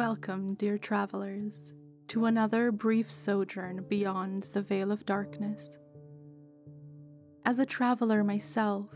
Welcome, 0.00 0.54
dear 0.54 0.78
travelers, 0.78 1.74
to 2.08 2.24
another 2.24 2.72
brief 2.72 3.10
sojourn 3.10 3.84
beyond 3.86 4.44
the 4.44 4.62
veil 4.62 4.92
of 4.92 5.04
darkness. 5.04 5.78
As 7.44 7.58
a 7.58 7.66
traveler 7.66 8.24
myself, 8.24 8.86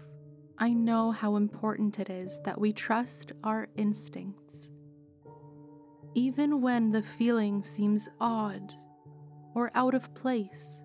I 0.57 0.73
know 0.73 1.11
how 1.11 1.37
important 1.37 1.99
it 1.99 2.09
is 2.09 2.41
that 2.47 2.59
we 2.59 2.73
trust 2.73 3.33
our 3.45 3.69
instincts. 3.77 4.71
Even 6.15 6.63
when 6.63 6.91
the 6.91 7.03
feeling 7.03 7.63
seems 7.63 8.09
odd 8.19 8.73
or 9.55 9.71
out 9.75 9.93
of 9.93 10.15
place, 10.15 10.81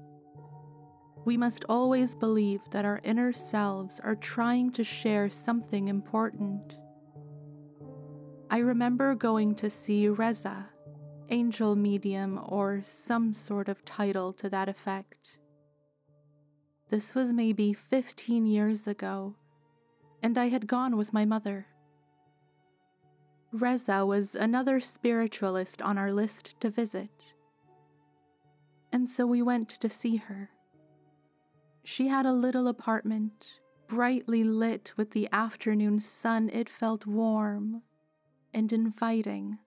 we 1.23 1.37
must 1.37 1.63
always 1.69 2.13
believe 2.13 2.59
that 2.71 2.83
our 2.83 2.99
inner 3.05 3.31
selves 3.31 4.01
are 4.01 4.17
trying 4.17 4.71
to 4.73 4.83
share 4.83 5.29
something 5.29 5.87
important. 5.87 6.77
I 8.51 8.57
remember 8.57 9.13
going 9.13 9.53
to 9.55 9.69
see 9.69 10.07
Reza, 10.07 10.69
angel 11.29 11.75
medium, 11.75 12.39
or 12.43 12.81
some 12.81 13.31
sort 13.31 13.69
of 13.69 13.85
title 13.85 14.33
to 14.33 14.49
that 14.49 14.67
effect. 14.67 15.37
This 16.89 17.13
was 17.13 17.31
maybe 17.31 17.73
15 17.73 18.47
years 18.47 18.87
ago, 18.87 19.35
and 20.23 20.35
I 20.35 20.49
had 20.49 20.65
gone 20.65 20.97
with 20.97 21.13
my 21.13 21.25
mother. 21.25 21.67
Reza 23.51 24.03
was 24.03 24.33
another 24.33 24.79
spiritualist 24.79 25.79
on 25.83 25.99
our 25.99 26.11
list 26.11 26.59
to 26.61 26.71
visit, 26.71 27.35
and 28.91 29.07
so 29.07 29.27
we 29.27 29.43
went 29.43 29.69
to 29.69 29.89
see 29.89 30.15
her. 30.15 30.49
She 31.83 32.07
had 32.07 32.25
a 32.25 32.33
little 32.33 32.67
apartment, 32.67 33.59
brightly 33.87 34.43
lit 34.43 34.91
with 34.97 35.11
the 35.11 35.29
afternoon 35.31 35.99
sun. 35.99 36.49
It 36.51 36.67
felt 36.67 37.05
warm 37.05 37.83
and 38.53 38.71
inviting. 38.71 39.59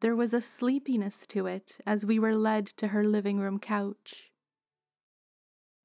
There 0.00 0.14
was 0.14 0.32
a 0.32 0.40
sleepiness 0.40 1.26
to 1.28 1.46
it 1.46 1.78
as 1.84 2.06
we 2.06 2.18
were 2.18 2.34
led 2.34 2.66
to 2.78 2.88
her 2.88 3.04
living 3.04 3.40
room 3.40 3.58
couch. 3.58 4.30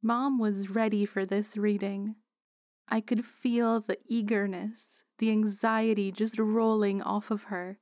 Mom 0.01 0.37
was 0.37 0.69
ready 0.69 1.05
for 1.05 1.25
this 1.25 1.57
reading. 1.57 2.15
I 2.87 3.01
could 3.01 3.25
feel 3.25 3.79
the 3.79 3.97
eagerness, 4.05 5.03
the 5.17 5.31
anxiety 5.31 6.11
just 6.11 6.37
rolling 6.37 7.01
off 7.01 7.31
of 7.31 7.43
her. 7.43 7.79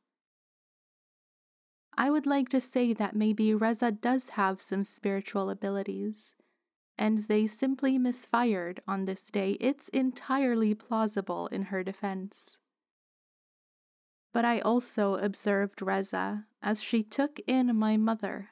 I 1.98 2.10
would 2.10 2.26
like 2.26 2.48
to 2.50 2.62
say 2.62 2.94
that 2.94 3.16
maybe 3.16 3.54
Reza 3.54 3.92
does 3.92 4.30
have 4.30 4.62
some 4.62 4.86
spiritual 4.86 5.50
abilities, 5.50 6.36
and 6.98 7.20
they 7.20 7.48
simply 7.48 7.98
misfired 7.98 8.82
on 8.88 9.06
this 9.06 9.24
day. 9.30 9.58
It's 9.60 9.90
entirely 9.90 10.74
plausible 10.74 11.48
in 11.48 11.64
her 11.64 11.84
defense. 11.84 12.60
But 14.34 14.46
I 14.46 14.60
also 14.60 15.16
observed 15.16 15.82
Reza 15.82 16.46
as 16.62 16.82
she 16.82 17.04
took 17.04 17.40
in 17.48 17.76
my 17.76 17.98
mother 17.98 18.52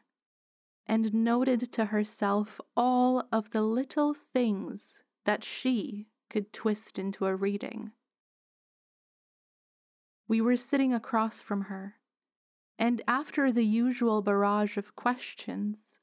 and 0.85 1.13
noted 1.13 1.71
to 1.71 1.85
herself 1.85 2.59
all 2.75 3.27
of 3.31 3.51
the 3.51 3.61
little 3.61 4.13
things 4.13 5.03
that 5.25 5.43
she 5.43 6.07
could 6.29 6.51
twist 6.51 6.97
into 6.97 7.27
a 7.27 7.35
reading. 7.35 7.91
We 10.27 10.41
were 10.41 10.57
sitting 10.57 10.93
across 10.93 11.41
from 11.41 11.61
her, 11.61 11.95
and 12.77 13.01
after 13.07 13.51
the 13.51 13.65
usual 13.65 14.21
barrage 14.21 14.77
of 14.77 14.95
questions, 14.95 15.99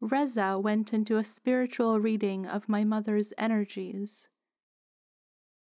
Reza 0.00 0.58
went 0.58 0.92
into 0.92 1.16
a 1.16 1.24
spiritual 1.24 2.00
reading 2.00 2.46
of 2.46 2.68
my 2.68 2.82
mother's 2.82 3.32
energies, 3.38 4.28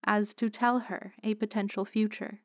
as 0.04 0.34
to 0.36 0.50
tell 0.50 0.80
her 0.80 1.14
a 1.24 1.34
potential 1.36 1.86
future. 1.86 2.42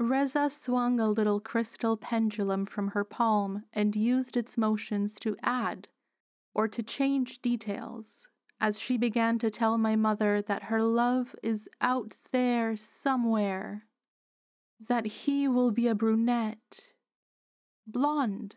Reza 0.00 0.48
swung 0.48 0.98
a 0.98 1.10
little 1.10 1.40
crystal 1.40 1.94
pendulum 1.94 2.64
from 2.64 2.88
her 2.88 3.04
palm 3.04 3.64
and 3.70 3.94
used 3.94 4.34
its 4.34 4.56
motions 4.56 5.20
to 5.20 5.36
add 5.42 5.88
or 6.54 6.66
to 6.68 6.82
change 6.82 7.42
details 7.42 8.30
as 8.62 8.80
she 8.80 8.96
began 8.96 9.38
to 9.38 9.50
tell 9.50 9.76
my 9.76 9.96
mother 9.96 10.40
that 10.40 10.64
her 10.64 10.82
love 10.82 11.36
is 11.42 11.68
out 11.82 12.16
there 12.32 12.76
somewhere, 12.76 13.84
that 14.88 15.04
he 15.04 15.46
will 15.46 15.70
be 15.70 15.86
a 15.86 15.94
brunette. 15.94 16.94
Blonde, 17.86 18.56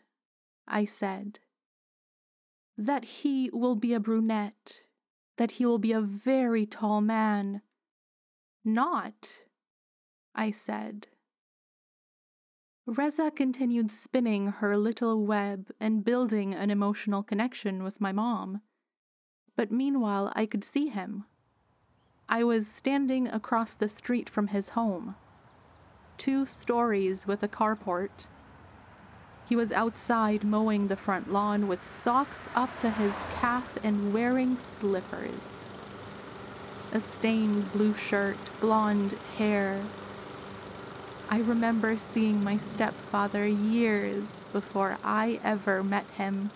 I 0.65 0.85
said. 0.85 1.39
That 2.77 3.03
he 3.03 3.49
will 3.51 3.75
be 3.75 3.93
a 3.93 3.99
brunette, 3.99 4.83
that 5.37 5.51
he 5.51 5.65
will 5.65 5.77
be 5.77 5.91
a 5.91 5.99
very 5.99 6.65
tall 6.65 7.01
man. 7.01 7.61
Not, 8.63 9.43
I 10.33 10.49
said. 10.51 11.07
Reza 12.85 13.31
continued 13.31 13.91
spinning 13.91 14.47
her 14.47 14.75
little 14.75 15.25
web 15.25 15.71
and 15.79 16.03
building 16.03 16.53
an 16.53 16.69
emotional 16.69 17.23
connection 17.23 17.81
with 17.81 18.01
my 18.01 18.11
mom. 18.11 18.61
But 19.55 19.71
meanwhile, 19.71 20.33
I 20.35 20.45
could 20.45 20.65
see 20.65 20.89
him. 20.89 21.23
I 22.27 22.43
was 22.43 22.67
standing 22.67 23.29
across 23.29 23.73
the 23.75 23.87
street 23.87 24.29
from 24.29 24.47
his 24.47 24.69
home, 24.69 25.15
two 26.17 26.45
stories 26.45 27.25
with 27.25 27.41
a 27.41 27.47
carport. 27.47 28.27
He 29.45 29.55
was 29.55 29.71
outside 29.71 30.43
mowing 30.43 30.87
the 30.87 30.97
front 30.97 31.31
lawn 31.31 31.69
with 31.69 31.81
socks 31.81 32.49
up 32.53 32.79
to 32.79 32.91
his 32.91 33.15
calf 33.39 33.77
and 33.81 34.13
wearing 34.13 34.57
slippers. 34.57 35.67
A 36.91 36.99
stained 36.99 37.71
blue 37.71 37.93
shirt, 37.93 38.37
blonde 38.59 39.13
hair, 39.37 39.81
I 41.29 41.39
remember 41.39 41.97
seeing 41.97 42.43
my 42.43 42.57
stepfather 42.57 43.47
years 43.47 44.45
before 44.51 44.97
I 45.03 45.39
ever 45.43 45.83
met 45.83 46.05
him. 46.17 46.51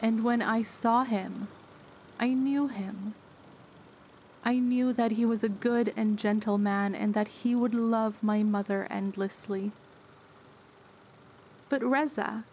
And 0.00 0.24
when 0.24 0.42
I 0.42 0.62
saw 0.62 1.04
him, 1.04 1.48
I 2.18 2.28
knew 2.28 2.66
him. 2.68 3.14
I 4.44 4.58
knew 4.58 4.92
that 4.92 5.12
he 5.12 5.24
was 5.24 5.44
a 5.44 5.48
good 5.48 5.92
and 5.96 6.18
gentle 6.18 6.58
man 6.58 6.94
and 6.94 7.14
that 7.14 7.28
he 7.28 7.54
would 7.54 7.74
love 7.74 8.16
my 8.20 8.42
mother 8.42 8.88
endlessly. 8.90 9.70
But 11.68 11.82
Reza 11.84 12.44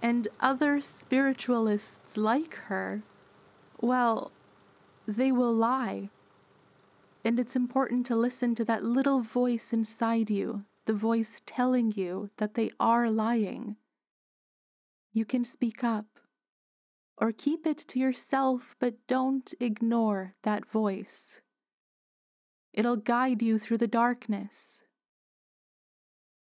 and 0.00 0.28
other 0.40 0.80
spiritualists 0.80 2.16
like 2.16 2.54
her, 2.68 3.02
well, 3.80 4.30
they 5.06 5.32
will 5.32 5.52
lie 5.52 6.08
and 7.24 7.38
it's 7.38 7.56
important 7.56 8.06
to 8.06 8.16
listen 8.16 8.54
to 8.56 8.64
that 8.64 8.84
little 8.84 9.20
voice 9.20 9.72
inside 9.72 10.30
you, 10.30 10.64
the 10.86 10.92
voice 10.92 11.40
telling 11.46 11.92
you 11.92 12.30
that 12.38 12.54
they 12.54 12.70
are 12.80 13.08
lying. 13.08 13.76
You 15.12 15.24
can 15.24 15.44
speak 15.44 15.84
up 15.84 16.06
or 17.18 17.30
keep 17.30 17.66
it 17.66 17.78
to 17.78 18.00
yourself, 18.00 18.74
but 18.80 19.06
don't 19.06 19.54
ignore 19.60 20.34
that 20.42 20.68
voice. 20.68 21.40
It'll 22.72 22.96
guide 22.96 23.42
you 23.42 23.58
through 23.58 23.78
the 23.78 23.86
darkness. 23.86 24.82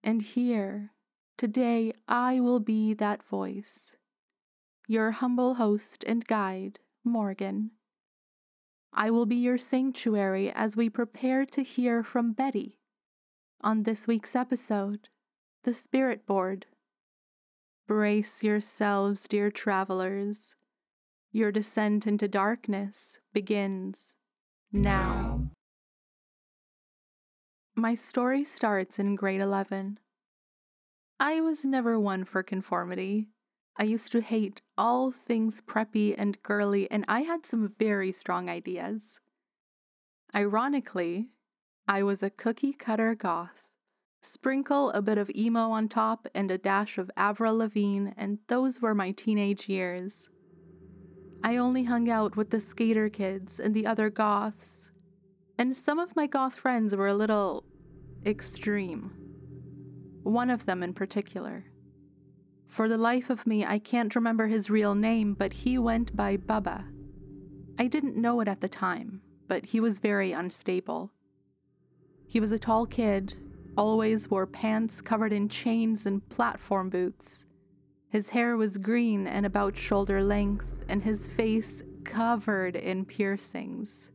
And 0.03 0.21
here, 0.21 0.91
today, 1.37 1.91
I 2.07 2.39
will 2.39 2.59
be 2.61 2.93
that 2.93 3.23
voice, 3.23 3.97
your 4.87 5.11
humble 5.11 5.55
host 5.55 6.05
and 6.07 6.25
guide, 6.25 6.79
Morgan. 7.03 7.71
I 8.93 9.11
will 9.11 9.25
be 9.25 9.35
your 9.35 9.57
sanctuary 9.57 10.51
as 10.51 10.75
we 10.75 10.89
prepare 10.89 11.45
to 11.45 11.63
hear 11.63 12.03
from 12.03 12.33
Betty 12.33 12.79
on 13.61 13.83
this 13.83 14.07
week's 14.07 14.35
episode 14.35 15.09
The 15.63 15.73
Spirit 15.73 16.25
Board. 16.25 16.65
Brace 17.87 18.43
yourselves, 18.43 19.27
dear 19.27 19.51
travelers. 19.51 20.55
Your 21.31 21.51
descent 21.51 22.07
into 22.07 22.27
darkness 22.27 23.19
begins 23.33 24.15
now. 24.71 25.49
My 27.75 27.95
story 27.95 28.43
starts 28.43 28.99
in 28.99 29.15
grade 29.15 29.41
11. 29.41 29.99
I 31.19 31.41
was 31.41 31.63
never 31.63 31.99
one 31.99 32.25
for 32.25 32.41
conformity. 32.41 33.29
I 33.79 33.83
used 33.83 34.11
to 34.11 34.19
hate 34.19 34.61
all 34.77 35.09
things 35.09 35.61
preppy 35.61 36.13
and 36.17 36.41
girly, 36.43 36.91
and 36.91 37.05
I 37.07 37.21
had 37.21 37.45
some 37.45 37.73
very 37.79 38.11
strong 38.11 38.49
ideas. 38.49 39.21
Ironically, 40.35 41.29
I 41.87 42.03
was 42.03 42.21
a 42.21 42.29
cookie 42.29 42.73
cutter 42.73 43.15
goth. 43.15 43.69
Sprinkle 44.21 44.91
a 44.91 45.01
bit 45.01 45.17
of 45.17 45.31
emo 45.33 45.71
on 45.71 45.87
top 45.87 46.27
and 46.35 46.51
a 46.51 46.57
dash 46.57 46.97
of 46.97 47.09
Avril 47.15 47.55
Lavigne, 47.55 48.09
and 48.17 48.39
those 48.47 48.81
were 48.81 48.93
my 48.93 49.11
teenage 49.11 49.69
years. 49.69 50.29
I 51.41 51.55
only 51.55 51.85
hung 51.85 52.09
out 52.09 52.35
with 52.35 52.49
the 52.49 52.59
skater 52.59 53.07
kids 53.07 53.61
and 53.61 53.73
the 53.73 53.87
other 53.87 54.09
goths, 54.09 54.91
and 55.57 55.73
some 55.73 55.99
of 55.99 56.17
my 56.17 56.27
goth 56.27 56.55
friends 56.55 56.93
were 56.97 57.07
a 57.07 57.13
little 57.13 57.63
extreme. 58.25 59.13
One 60.23 60.49
of 60.49 60.65
them 60.65 60.83
in 60.83 60.93
particular. 60.93 61.63
For 62.69 62.87
the 62.87 62.97
life 62.97 63.29
of 63.29 63.47
me, 63.47 63.65
I 63.65 63.79
can't 63.79 64.15
remember 64.15 64.47
his 64.47 64.69
real 64.69 64.95
name, 64.95 65.33
but 65.33 65.51
he 65.51 65.77
went 65.77 66.15
by 66.15 66.37
Bubba. 66.37 66.85
I 67.79 67.87
didn't 67.87 68.15
know 68.15 68.39
it 68.41 68.47
at 68.47 68.61
the 68.61 68.69
time, 68.69 69.21
but 69.47 69.65
he 69.65 69.79
was 69.79 69.99
very 69.99 70.31
unstable. 70.31 71.11
He 72.27 72.39
was 72.39 72.51
a 72.51 72.59
tall 72.59 72.85
kid, 72.85 73.33
always 73.75 74.29
wore 74.29 74.45
pants 74.45 75.01
covered 75.01 75.33
in 75.33 75.49
chains 75.49 76.05
and 76.05 76.27
platform 76.29 76.89
boots. 76.89 77.47
His 78.09 78.29
hair 78.29 78.55
was 78.55 78.77
green 78.77 79.25
and 79.25 79.45
about 79.45 79.75
shoulder 79.75 80.23
length, 80.23 80.67
and 80.87 81.01
his 81.01 81.25
face 81.25 81.81
covered 82.03 82.75
in 82.75 83.03
piercings. 83.05 84.11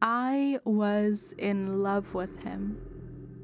I 0.00 0.60
was 0.64 1.34
in 1.36 1.82
love 1.82 2.14
with 2.14 2.42
him, 2.42 2.78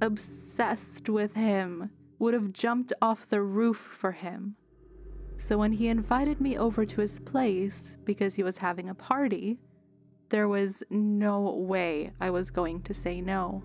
obsessed 0.00 1.08
with 1.08 1.34
him, 1.34 1.90
would 2.18 2.34
have 2.34 2.52
jumped 2.52 2.92
off 3.00 3.28
the 3.28 3.42
roof 3.42 3.76
for 3.76 4.12
him. 4.12 4.56
So 5.36 5.58
when 5.58 5.72
he 5.72 5.88
invited 5.88 6.40
me 6.40 6.58
over 6.58 6.84
to 6.84 7.00
his 7.00 7.20
place 7.20 7.96
because 8.04 8.34
he 8.34 8.42
was 8.42 8.58
having 8.58 8.88
a 8.88 8.94
party, 8.94 9.58
there 10.30 10.48
was 10.48 10.82
no 10.90 11.40
way 11.40 12.12
I 12.20 12.30
was 12.30 12.50
going 12.50 12.82
to 12.82 12.92
say 12.94 13.20
no. 13.20 13.64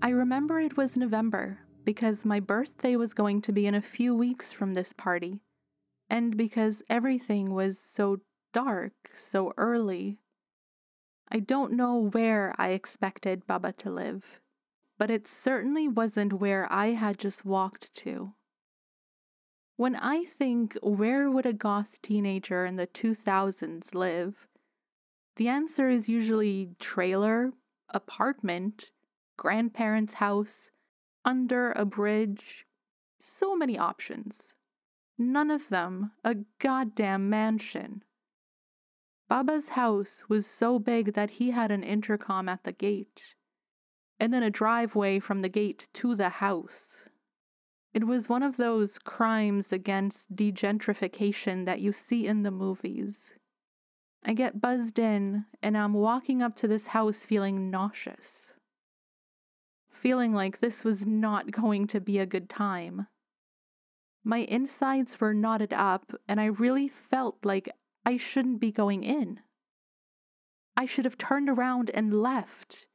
I 0.00 0.10
remember 0.10 0.60
it 0.60 0.76
was 0.76 0.96
November 0.96 1.58
because 1.84 2.24
my 2.24 2.40
birthday 2.40 2.96
was 2.96 3.12
going 3.12 3.42
to 3.42 3.52
be 3.52 3.66
in 3.66 3.74
a 3.74 3.82
few 3.82 4.14
weeks 4.14 4.52
from 4.52 4.74
this 4.74 4.92
party, 4.92 5.40
and 6.08 6.36
because 6.36 6.82
everything 6.88 7.52
was 7.52 7.78
so 7.78 8.20
dark 8.52 8.92
so 9.12 9.52
early. 9.56 10.18
I 11.30 11.40
don't 11.40 11.72
know 11.72 11.96
where 11.96 12.54
I 12.58 12.68
expected 12.70 13.46
Bubba 13.46 13.76
to 13.78 13.90
live, 13.90 14.40
but 15.00 15.10
it 15.10 15.26
certainly 15.26 15.88
wasn't 15.88 16.34
where 16.34 16.70
I 16.70 16.88
had 16.88 17.18
just 17.18 17.42
walked 17.42 17.94
to. 17.94 18.34
When 19.78 19.96
I 19.96 20.24
think 20.24 20.76
where 20.82 21.30
would 21.30 21.46
a 21.46 21.54
goth 21.54 22.02
teenager 22.02 22.66
in 22.66 22.76
the 22.76 22.86
2000s 22.86 23.94
live, 23.94 24.46
the 25.36 25.48
answer 25.48 25.88
is 25.88 26.10
usually 26.10 26.72
trailer, 26.78 27.54
apartment, 27.88 28.90
grandparents' 29.38 30.20
house, 30.20 30.70
under 31.24 31.72
a 31.72 31.86
bridge. 31.86 32.66
So 33.18 33.56
many 33.56 33.78
options. 33.78 34.52
None 35.16 35.50
of 35.50 35.70
them 35.70 36.12
a 36.22 36.36
goddamn 36.58 37.30
mansion. 37.30 38.04
Bubba's 39.30 39.70
house 39.70 40.24
was 40.28 40.46
so 40.46 40.78
big 40.78 41.14
that 41.14 41.30
he 41.32 41.52
had 41.52 41.70
an 41.70 41.82
intercom 41.82 42.50
at 42.50 42.64
the 42.64 42.72
gate, 42.72 43.34
and 44.20 44.32
then 44.32 44.42
a 44.42 44.50
driveway 44.50 45.18
from 45.18 45.40
the 45.40 45.48
gate 45.48 45.88
to 45.94 46.14
the 46.14 46.28
house. 46.28 47.08
It 47.94 48.06
was 48.06 48.28
one 48.28 48.42
of 48.42 48.58
those 48.58 48.98
crimes 48.98 49.72
against 49.72 50.36
degentrification 50.36 51.64
that 51.64 51.80
you 51.80 51.90
see 51.90 52.26
in 52.26 52.42
the 52.42 52.50
movies. 52.50 53.32
I 54.22 54.34
get 54.34 54.60
buzzed 54.60 54.98
in, 54.98 55.46
and 55.62 55.76
I'm 55.76 55.94
walking 55.94 56.42
up 56.42 56.54
to 56.56 56.68
this 56.68 56.88
house 56.88 57.24
feeling 57.24 57.70
nauseous. 57.70 58.52
Feeling 59.90 60.34
like 60.34 60.60
this 60.60 60.84
was 60.84 61.06
not 61.06 61.50
going 61.50 61.86
to 61.88 62.00
be 62.00 62.18
a 62.18 62.26
good 62.26 62.48
time. 62.48 63.06
My 64.22 64.38
insides 64.38 65.18
were 65.18 65.32
knotted 65.32 65.72
up, 65.72 66.12
and 66.28 66.38
I 66.38 66.44
really 66.44 66.88
felt 66.88 67.38
like 67.42 67.70
I 68.04 68.18
shouldn't 68.18 68.60
be 68.60 68.70
going 68.70 69.02
in. 69.02 69.40
I 70.76 70.84
should 70.84 71.06
have 71.06 71.18
turned 71.18 71.48
around 71.48 71.90
and 71.94 72.14
left, 72.14 72.86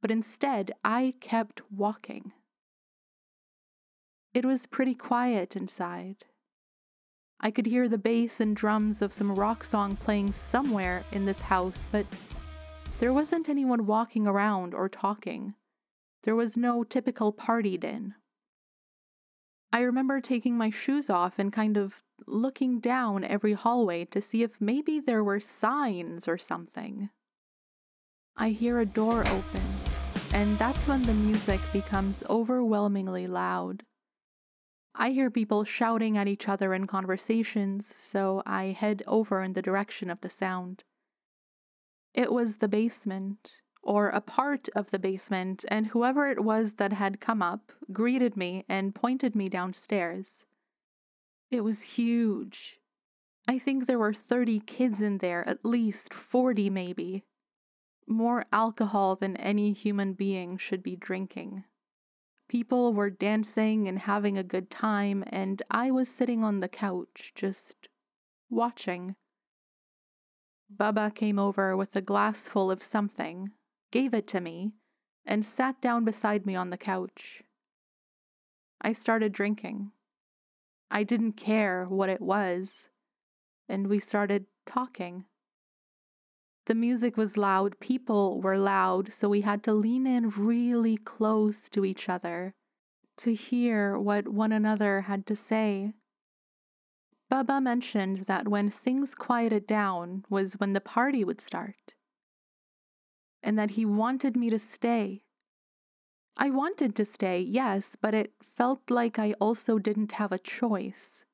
but 0.00 0.10
instead 0.10 0.72
I 0.84 1.14
kept 1.20 1.62
walking. 1.70 2.32
It 4.32 4.44
was 4.44 4.66
pretty 4.66 4.94
quiet 4.94 5.56
inside. 5.56 6.24
I 7.40 7.50
could 7.50 7.66
hear 7.66 7.88
the 7.88 7.98
bass 7.98 8.38
and 8.38 8.54
drums 8.54 9.00
of 9.02 9.12
some 9.12 9.34
rock 9.34 9.64
song 9.64 9.96
playing 9.96 10.32
somewhere 10.32 11.04
in 11.10 11.24
this 11.24 11.40
house, 11.40 11.86
but 11.90 12.06
there 12.98 13.12
wasn't 13.12 13.48
anyone 13.48 13.86
walking 13.86 14.26
around 14.26 14.74
or 14.74 14.88
talking. 14.88 15.54
There 16.22 16.36
was 16.36 16.58
no 16.58 16.84
typical 16.84 17.32
party 17.32 17.78
din. 17.78 18.14
I 19.72 19.80
remember 19.80 20.20
taking 20.20 20.58
my 20.58 20.68
shoes 20.68 21.08
off 21.08 21.38
and 21.38 21.52
kind 21.52 21.76
of 21.76 22.02
looking 22.26 22.78
down 22.78 23.24
every 23.24 23.54
hallway 23.54 24.04
to 24.06 24.20
see 24.20 24.42
if 24.42 24.60
maybe 24.60 25.00
there 25.00 25.24
were 25.24 25.40
signs 25.40 26.28
or 26.28 26.36
something. 26.36 27.08
I 28.36 28.50
hear 28.50 28.80
a 28.80 28.86
door 28.86 29.20
open, 29.20 29.62
and 30.32 30.58
that's 30.58 30.86
when 30.86 31.02
the 31.02 31.14
music 31.14 31.60
becomes 31.72 32.22
overwhelmingly 32.28 33.26
loud. 33.26 33.82
I 34.94 35.10
hear 35.10 35.30
people 35.30 35.64
shouting 35.64 36.16
at 36.16 36.28
each 36.28 36.48
other 36.48 36.74
in 36.74 36.86
conversations, 36.86 37.86
so 37.94 38.42
I 38.44 38.66
head 38.66 39.02
over 39.06 39.42
in 39.42 39.54
the 39.54 39.62
direction 39.62 40.10
of 40.10 40.20
the 40.20 40.28
sound. 40.28 40.84
It 42.12 42.32
was 42.32 42.56
the 42.56 42.68
basement, 42.68 43.52
or 43.82 44.08
a 44.08 44.20
part 44.20 44.68
of 44.74 44.90
the 44.90 44.98
basement, 44.98 45.64
and 45.68 45.88
whoever 45.88 46.28
it 46.28 46.44
was 46.44 46.74
that 46.74 46.92
had 46.92 47.20
come 47.20 47.42
up 47.42 47.72
greeted 47.92 48.36
me 48.36 48.64
and 48.68 48.94
pointed 48.94 49.34
me 49.34 49.48
downstairs. 49.48 50.44
It 51.50 51.62
was 51.62 51.82
huge. 51.82 52.78
I 53.48 53.58
think 53.58 53.86
there 53.86 53.98
were 53.98 54.12
30 54.12 54.60
kids 54.60 55.02
in 55.02 55.18
there, 55.18 55.46
at 55.48 55.64
least 55.64 56.14
40 56.14 56.70
maybe. 56.70 57.24
More 58.10 58.44
alcohol 58.52 59.14
than 59.14 59.36
any 59.36 59.72
human 59.72 60.14
being 60.14 60.58
should 60.58 60.82
be 60.82 60.96
drinking. 60.96 61.62
People 62.48 62.92
were 62.92 63.08
dancing 63.08 63.86
and 63.86 64.00
having 64.00 64.36
a 64.36 64.42
good 64.42 64.68
time, 64.68 65.22
and 65.28 65.62
I 65.70 65.92
was 65.92 66.08
sitting 66.08 66.42
on 66.42 66.58
the 66.58 66.66
couch, 66.68 67.30
just 67.36 67.86
watching. 68.50 69.14
Bubba 70.76 71.14
came 71.14 71.38
over 71.38 71.76
with 71.76 71.94
a 71.94 72.00
glass 72.00 72.48
full 72.48 72.68
of 72.68 72.82
something, 72.82 73.52
gave 73.92 74.12
it 74.12 74.26
to 74.26 74.40
me, 74.40 74.72
and 75.24 75.44
sat 75.44 75.80
down 75.80 76.04
beside 76.04 76.46
me 76.46 76.56
on 76.56 76.70
the 76.70 76.76
couch. 76.76 77.44
I 78.80 78.90
started 78.90 79.30
drinking. 79.30 79.92
I 80.90 81.04
didn't 81.04 81.34
care 81.34 81.84
what 81.84 82.08
it 82.08 82.20
was, 82.20 82.88
and 83.68 83.86
we 83.86 84.00
started 84.00 84.46
talking. 84.66 85.26
The 86.70 86.76
music 86.76 87.16
was 87.16 87.36
loud, 87.36 87.80
people 87.80 88.40
were 88.40 88.56
loud, 88.56 89.12
so 89.12 89.28
we 89.28 89.40
had 89.40 89.64
to 89.64 89.74
lean 89.74 90.06
in 90.06 90.28
really 90.28 90.96
close 90.96 91.68
to 91.70 91.84
each 91.84 92.08
other 92.08 92.54
to 93.16 93.34
hear 93.34 93.98
what 93.98 94.28
one 94.28 94.52
another 94.52 95.00
had 95.00 95.26
to 95.26 95.34
say. 95.34 95.94
Bubba 97.28 97.60
mentioned 97.60 98.18
that 98.28 98.46
when 98.46 98.70
things 98.70 99.16
quieted 99.16 99.66
down 99.66 100.24
was 100.30 100.60
when 100.60 100.72
the 100.72 100.80
party 100.80 101.24
would 101.24 101.40
start, 101.40 101.94
and 103.42 103.58
that 103.58 103.72
he 103.72 103.84
wanted 103.84 104.36
me 104.36 104.48
to 104.48 104.58
stay. 104.60 105.24
I 106.36 106.50
wanted 106.50 106.94
to 106.94 107.04
stay, 107.04 107.40
yes, 107.40 107.96
but 108.00 108.14
it 108.14 108.32
felt 108.44 108.88
like 108.88 109.18
I 109.18 109.32
also 109.40 109.80
didn't 109.80 110.12
have 110.12 110.30
a 110.30 110.38
choice. 110.38 111.24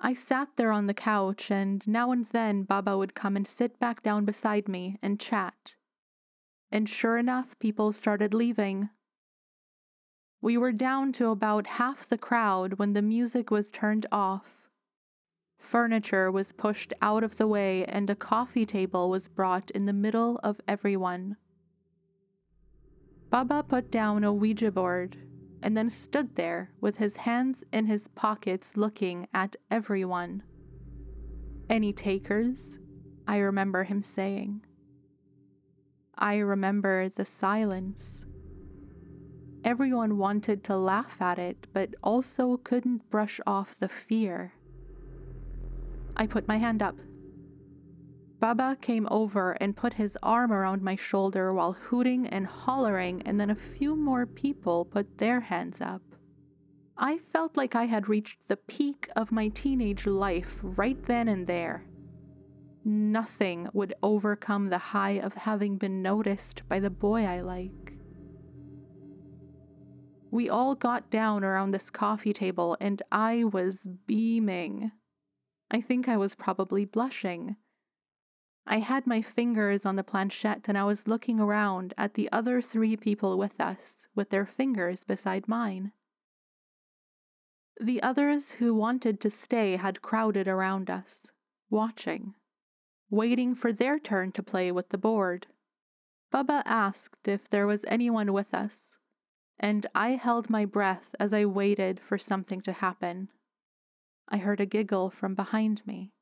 I 0.00 0.12
sat 0.12 0.48
there 0.56 0.72
on 0.72 0.86
the 0.86 0.94
couch, 0.94 1.50
and 1.50 1.86
now 1.86 2.10
and 2.10 2.26
then 2.26 2.64
Bubba 2.64 2.98
would 2.98 3.14
come 3.14 3.36
and 3.36 3.46
sit 3.46 3.78
back 3.78 4.02
down 4.02 4.24
beside 4.24 4.68
me 4.68 4.98
and 5.02 5.20
chat. 5.20 5.74
And 6.70 6.88
sure 6.88 7.16
enough, 7.18 7.58
people 7.58 7.92
started 7.92 8.34
leaving. 8.34 8.90
We 10.42 10.58
were 10.58 10.72
down 10.72 11.12
to 11.12 11.28
about 11.28 11.66
half 11.66 12.08
the 12.08 12.18
crowd 12.18 12.74
when 12.74 12.92
the 12.92 13.00
music 13.00 13.50
was 13.50 13.70
turned 13.70 14.04
off. 14.12 14.68
Furniture 15.58 16.30
was 16.30 16.52
pushed 16.52 16.92
out 17.00 17.24
of 17.24 17.36
the 17.36 17.46
way, 17.46 17.86
and 17.86 18.10
a 18.10 18.14
coffee 18.14 18.66
table 18.66 19.08
was 19.08 19.28
brought 19.28 19.70
in 19.70 19.86
the 19.86 19.92
middle 19.94 20.38
of 20.42 20.60
everyone. 20.68 21.36
Bubba 23.32 23.66
put 23.66 23.90
down 23.90 24.22
a 24.22 24.32
Ouija 24.32 24.70
board 24.70 25.16
and 25.64 25.74
then 25.74 25.88
stood 25.88 26.36
there 26.36 26.70
with 26.78 26.98
his 26.98 27.16
hands 27.16 27.64
in 27.72 27.86
his 27.86 28.06
pockets 28.08 28.76
looking 28.76 29.26
at 29.32 29.56
everyone. 29.70 30.42
Any 31.70 31.90
takers? 31.90 32.78
I 33.26 33.38
remember 33.38 33.84
him 33.84 34.02
saying. 34.02 34.60
I 36.18 36.36
remember 36.36 37.08
the 37.08 37.24
silence. 37.24 38.26
Everyone 39.64 40.18
wanted 40.18 40.62
to 40.64 40.76
laugh 40.76 41.16
at 41.22 41.38
it, 41.38 41.66
but 41.72 41.94
also 42.02 42.58
couldn't 42.58 43.08
brush 43.08 43.40
off 43.46 43.78
the 43.78 43.88
fear. 43.88 44.52
I 46.14 46.26
put 46.26 46.46
my 46.46 46.58
hand 46.58 46.82
up. 46.82 46.96
Bubba 48.44 48.78
came 48.82 49.08
over 49.10 49.52
and 49.52 49.74
put 49.74 49.94
his 49.94 50.18
arm 50.22 50.52
around 50.52 50.82
my 50.82 50.96
shoulder 50.96 51.54
while 51.54 51.72
hooting 51.72 52.26
and 52.26 52.46
hollering, 52.46 53.22
and 53.22 53.40
then 53.40 53.48
a 53.48 53.54
few 53.54 53.96
more 53.96 54.26
people 54.26 54.84
put 54.84 55.16
their 55.16 55.40
hands 55.40 55.80
up. 55.80 56.02
I 56.98 57.16
felt 57.32 57.56
like 57.56 57.74
I 57.74 57.86
had 57.86 58.06
reached 58.06 58.46
the 58.46 58.58
peak 58.58 59.08
of 59.16 59.32
my 59.32 59.48
teenage 59.48 60.04
life 60.04 60.60
right 60.62 61.02
then 61.04 61.26
and 61.26 61.46
there. 61.46 61.86
Nothing 62.84 63.70
would 63.72 63.94
overcome 64.02 64.68
the 64.68 64.92
high 64.92 65.12
of 65.12 65.32
having 65.32 65.78
been 65.78 66.02
noticed 66.02 66.68
by 66.68 66.80
the 66.80 66.90
boy 66.90 67.24
I 67.24 67.40
like. 67.40 67.94
We 70.30 70.50
all 70.50 70.74
got 70.74 71.10
down 71.10 71.44
around 71.44 71.70
this 71.70 71.88
coffee 71.88 72.34
table, 72.34 72.76
and 72.78 73.00
I 73.10 73.44
was 73.44 73.88
beaming. 74.06 74.92
I 75.70 75.80
think 75.80 76.10
I 76.10 76.18
was 76.18 76.34
probably 76.34 76.84
blushing. 76.84 77.56
I 78.66 78.78
had 78.78 79.06
my 79.06 79.20
fingers 79.20 79.84
on 79.84 79.96
the 79.96 80.02
planchette 80.02 80.68
and 80.68 80.78
I 80.78 80.84
was 80.84 81.06
looking 81.06 81.38
around 81.38 81.92
at 81.98 82.14
the 82.14 82.30
other 82.32 82.62
three 82.62 82.96
people 82.96 83.36
with 83.36 83.60
us, 83.60 84.08
with 84.14 84.30
their 84.30 84.46
fingers 84.46 85.04
beside 85.04 85.48
mine. 85.48 85.92
The 87.80 88.02
others 88.02 88.52
who 88.52 88.74
wanted 88.74 89.20
to 89.20 89.30
stay 89.30 89.76
had 89.76 90.00
crowded 90.00 90.48
around 90.48 90.88
us, 90.88 91.32
watching, 91.68 92.34
waiting 93.10 93.54
for 93.54 93.72
their 93.72 93.98
turn 93.98 94.32
to 94.32 94.42
play 94.42 94.72
with 94.72 94.90
the 94.90 94.98
board. 94.98 95.48
Bubba 96.32 96.62
asked 96.64 97.28
if 97.28 97.50
there 97.50 97.66
was 97.66 97.84
anyone 97.86 98.32
with 98.32 98.54
us, 98.54 98.98
and 99.58 99.86
I 99.94 100.10
held 100.10 100.48
my 100.48 100.64
breath 100.64 101.14
as 101.20 101.34
I 101.34 101.44
waited 101.44 102.00
for 102.00 102.16
something 102.16 102.60
to 102.62 102.72
happen. 102.72 103.28
I 104.28 104.38
heard 104.38 104.60
a 104.60 104.66
giggle 104.66 105.10
from 105.10 105.34
behind 105.34 105.86
me, 105.86 106.12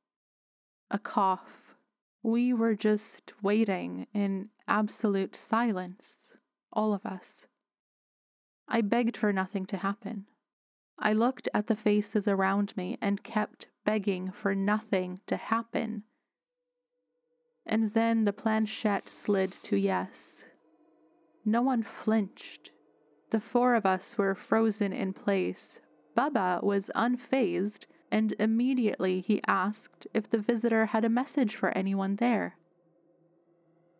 a 0.90 0.98
cough. 0.98 1.71
We 2.22 2.52
were 2.52 2.74
just 2.74 3.32
waiting 3.42 4.06
in 4.14 4.50
absolute 4.68 5.34
silence, 5.34 6.34
all 6.72 6.94
of 6.94 7.04
us. 7.04 7.46
I 8.68 8.80
begged 8.80 9.16
for 9.16 9.32
nothing 9.32 9.66
to 9.66 9.76
happen. 9.76 10.26
I 10.98 11.12
looked 11.12 11.48
at 11.52 11.66
the 11.66 11.74
faces 11.74 12.28
around 12.28 12.76
me 12.76 12.96
and 13.00 13.24
kept 13.24 13.66
begging 13.84 14.30
for 14.30 14.54
nothing 14.54 15.20
to 15.26 15.36
happen. 15.36 16.04
And 17.66 17.90
then 17.90 18.24
the 18.24 18.32
planchette 18.32 19.08
slid 19.08 19.52
to 19.64 19.76
yes. 19.76 20.44
No 21.44 21.62
one 21.62 21.82
flinched. 21.82 22.70
The 23.30 23.40
four 23.40 23.74
of 23.74 23.84
us 23.84 24.16
were 24.16 24.34
frozen 24.34 24.92
in 24.92 25.12
place. 25.12 25.80
Bubba 26.16 26.62
was 26.62 26.90
unfazed, 26.94 27.86
and 28.12 28.34
immediately 28.38 29.22
he 29.22 29.40
asked 29.46 30.06
if 30.12 30.28
the 30.28 30.38
visitor 30.38 30.86
had 30.86 31.02
a 31.02 31.08
message 31.08 31.56
for 31.56 31.70
anyone 31.70 32.16
there. 32.16 32.56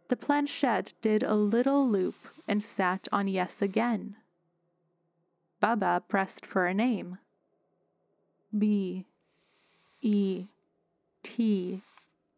The 0.08 0.16
planchette 0.16 0.92
did 1.00 1.22
a 1.22 1.34
little 1.34 1.88
loop 1.88 2.14
and 2.46 2.62
sat 2.62 3.08
on 3.10 3.26
yes 3.26 3.62
again. 3.62 4.16
Bubba 5.62 6.02
pressed 6.06 6.44
for 6.44 6.66
a 6.66 6.74
name. 6.74 7.16
B 8.56 9.06
E 10.02 10.44
T 11.22 11.80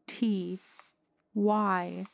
T 0.06 0.58
Y. 1.34 2.06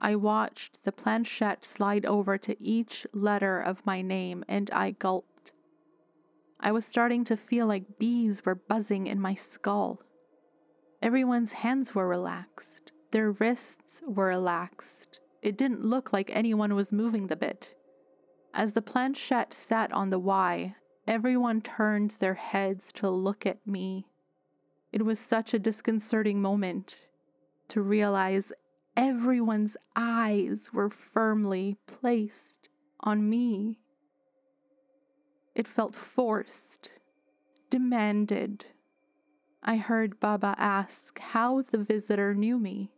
I 0.00 0.16
watched 0.16 0.82
the 0.82 0.92
planchette 0.92 1.64
slide 1.64 2.04
over 2.04 2.36
to 2.38 2.60
each 2.60 3.06
letter 3.12 3.60
of 3.60 3.86
my 3.86 4.02
name 4.02 4.44
and 4.48 4.68
I 4.72 4.90
gulped. 4.90 5.37
I 6.60 6.72
was 6.72 6.84
starting 6.84 7.24
to 7.24 7.36
feel 7.36 7.66
like 7.66 7.98
bees 7.98 8.44
were 8.44 8.54
buzzing 8.54 9.06
in 9.06 9.20
my 9.20 9.34
skull. 9.34 10.02
Everyone's 11.00 11.52
hands 11.52 11.94
were 11.94 12.08
relaxed, 12.08 12.92
their 13.12 13.30
wrists 13.30 14.02
were 14.06 14.26
relaxed. 14.26 15.20
It 15.40 15.56
didn't 15.56 15.84
look 15.84 16.12
like 16.12 16.30
anyone 16.32 16.74
was 16.74 16.92
moving 16.92 17.28
the 17.28 17.36
bit. 17.36 17.74
As 18.52 18.72
the 18.72 18.82
planchette 18.82 19.54
sat 19.54 19.92
on 19.92 20.10
the 20.10 20.18
Y, 20.18 20.74
everyone 21.06 21.60
turned 21.60 22.10
their 22.12 22.34
heads 22.34 22.90
to 22.92 23.08
look 23.08 23.46
at 23.46 23.64
me. 23.66 24.06
It 24.92 25.04
was 25.04 25.20
such 25.20 25.54
a 25.54 25.58
disconcerting 25.58 26.42
moment 26.42 27.06
to 27.68 27.82
realize 27.82 28.52
everyone's 28.96 29.76
eyes 29.94 30.70
were 30.72 30.90
firmly 30.90 31.76
placed 31.86 32.68
on 33.00 33.28
me. 33.30 33.78
It 35.58 35.66
felt 35.66 35.96
forced, 35.96 36.92
demanded. 37.68 38.66
I 39.60 39.78
heard 39.78 40.20
Bubba 40.20 40.54
ask 40.56 41.18
how 41.18 41.62
the 41.62 41.78
visitor 41.78 42.32
knew 42.32 42.60
me. 42.60 42.92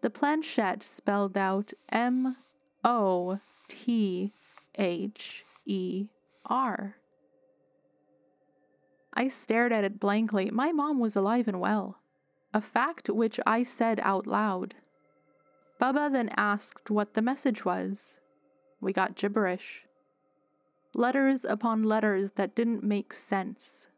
The 0.00 0.08
planchette 0.08 0.82
spelled 0.82 1.36
out 1.36 1.74
M 1.90 2.36
O 2.82 3.38
T 3.68 4.32
H 4.78 5.44
E 5.66 6.06
R. 6.46 6.96
I 9.12 9.28
stared 9.28 9.72
at 9.72 9.84
it 9.84 10.00
blankly. 10.00 10.50
My 10.50 10.72
mom 10.72 11.00
was 11.00 11.14
alive 11.14 11.48
and 11.48 11.60
well, 11.60 11.98
a 12.54 12.62
fact 12.62 13.10
which 13.10 13.38
I 13.46 13.62
said 13.62 14.00
out 14.02 14.26
loud. 14.26 14.74
Bubba 15.78 16.10
then 16.10 16.30
asked 16.34 16.90
what 16.90 17.12
the 17.12 17.20
message 17.20 17.62
was. 17.62 18.20
We 18.80 18.94
got 18.94 19.16
gibberish. 19.16 19.84
Letters 20.94 21.44
upon 21.44 21.82
letters 21.82 22.32
that 22.32 22.54
didn't 22.54 22.84
make 22.84 23.12
sense. 23.12 23.88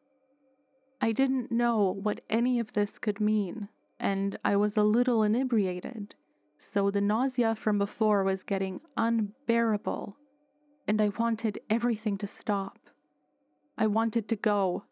I 1.00 1.12
didn't 1.12 1.50
know 1.50 1.90
what 1.90 2.20
any 2.30 2.58
of 2.58 2.72
this 2.72 2.98
could 2.98 3.20
mean, 3.20 3.68
and 3.98 4.38
I 4.44 4.56
was 4.56 4.76
a 4.76 4.84
little 4.84 5.22
inebriated, 5.22 6.14
so 6.56 6.90
the 6.90 7.00
nausea 7.00 7.54
from 7.54 7.78
before 7.78 8.24
was 8.24 8.42
getting 8.42 8.80
unbearable 8.96 10.16
and 10.86 11.00
I 11.00 11.10
wanted 11.18 11.60
everything 11.70 12.18
to 12.18 12.26
stop. 12.26 12.78
I 13.76 13.86
wanted 13.86 14.28
to 14.28 14.36
go. 14.36 14.84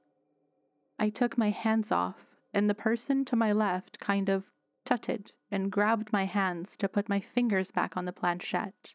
I 0.98 1.10
took 1.10 1.36
my 1.36 1.50
hands 1.50 1.92
off, 1.92 2.26
and 2.52 2.68
the 2.68 2.74
person 2.74 3.24
to 3.26 3.36
my 3.36 3.52
left 3.52 3.98
kind 3.98 4.28
of 4.28 4.50
tutted 4.84 5.32
and 5.50 5.70
grabbed 5.70 6.12
my 6.12 6.24
hands 6.24 6.76
to 6.78 6.88
put 6.88 7.08
my 7.08 7.20
fingers 7.20 7.70
back 7.70 7.96
on 7.96 8.04
the 8.04 8.12
planchette. 8.12 8.94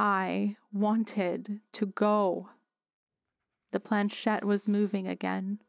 I 0.00 0.56
wanted 0.72 1.60
to 1.74 1.86
go. 1.86 2.48
The 3.72 3.80
planchette 3.80 4.44
was 4.44 4.66
moving 4.66 5.06
again. 5.06 5.60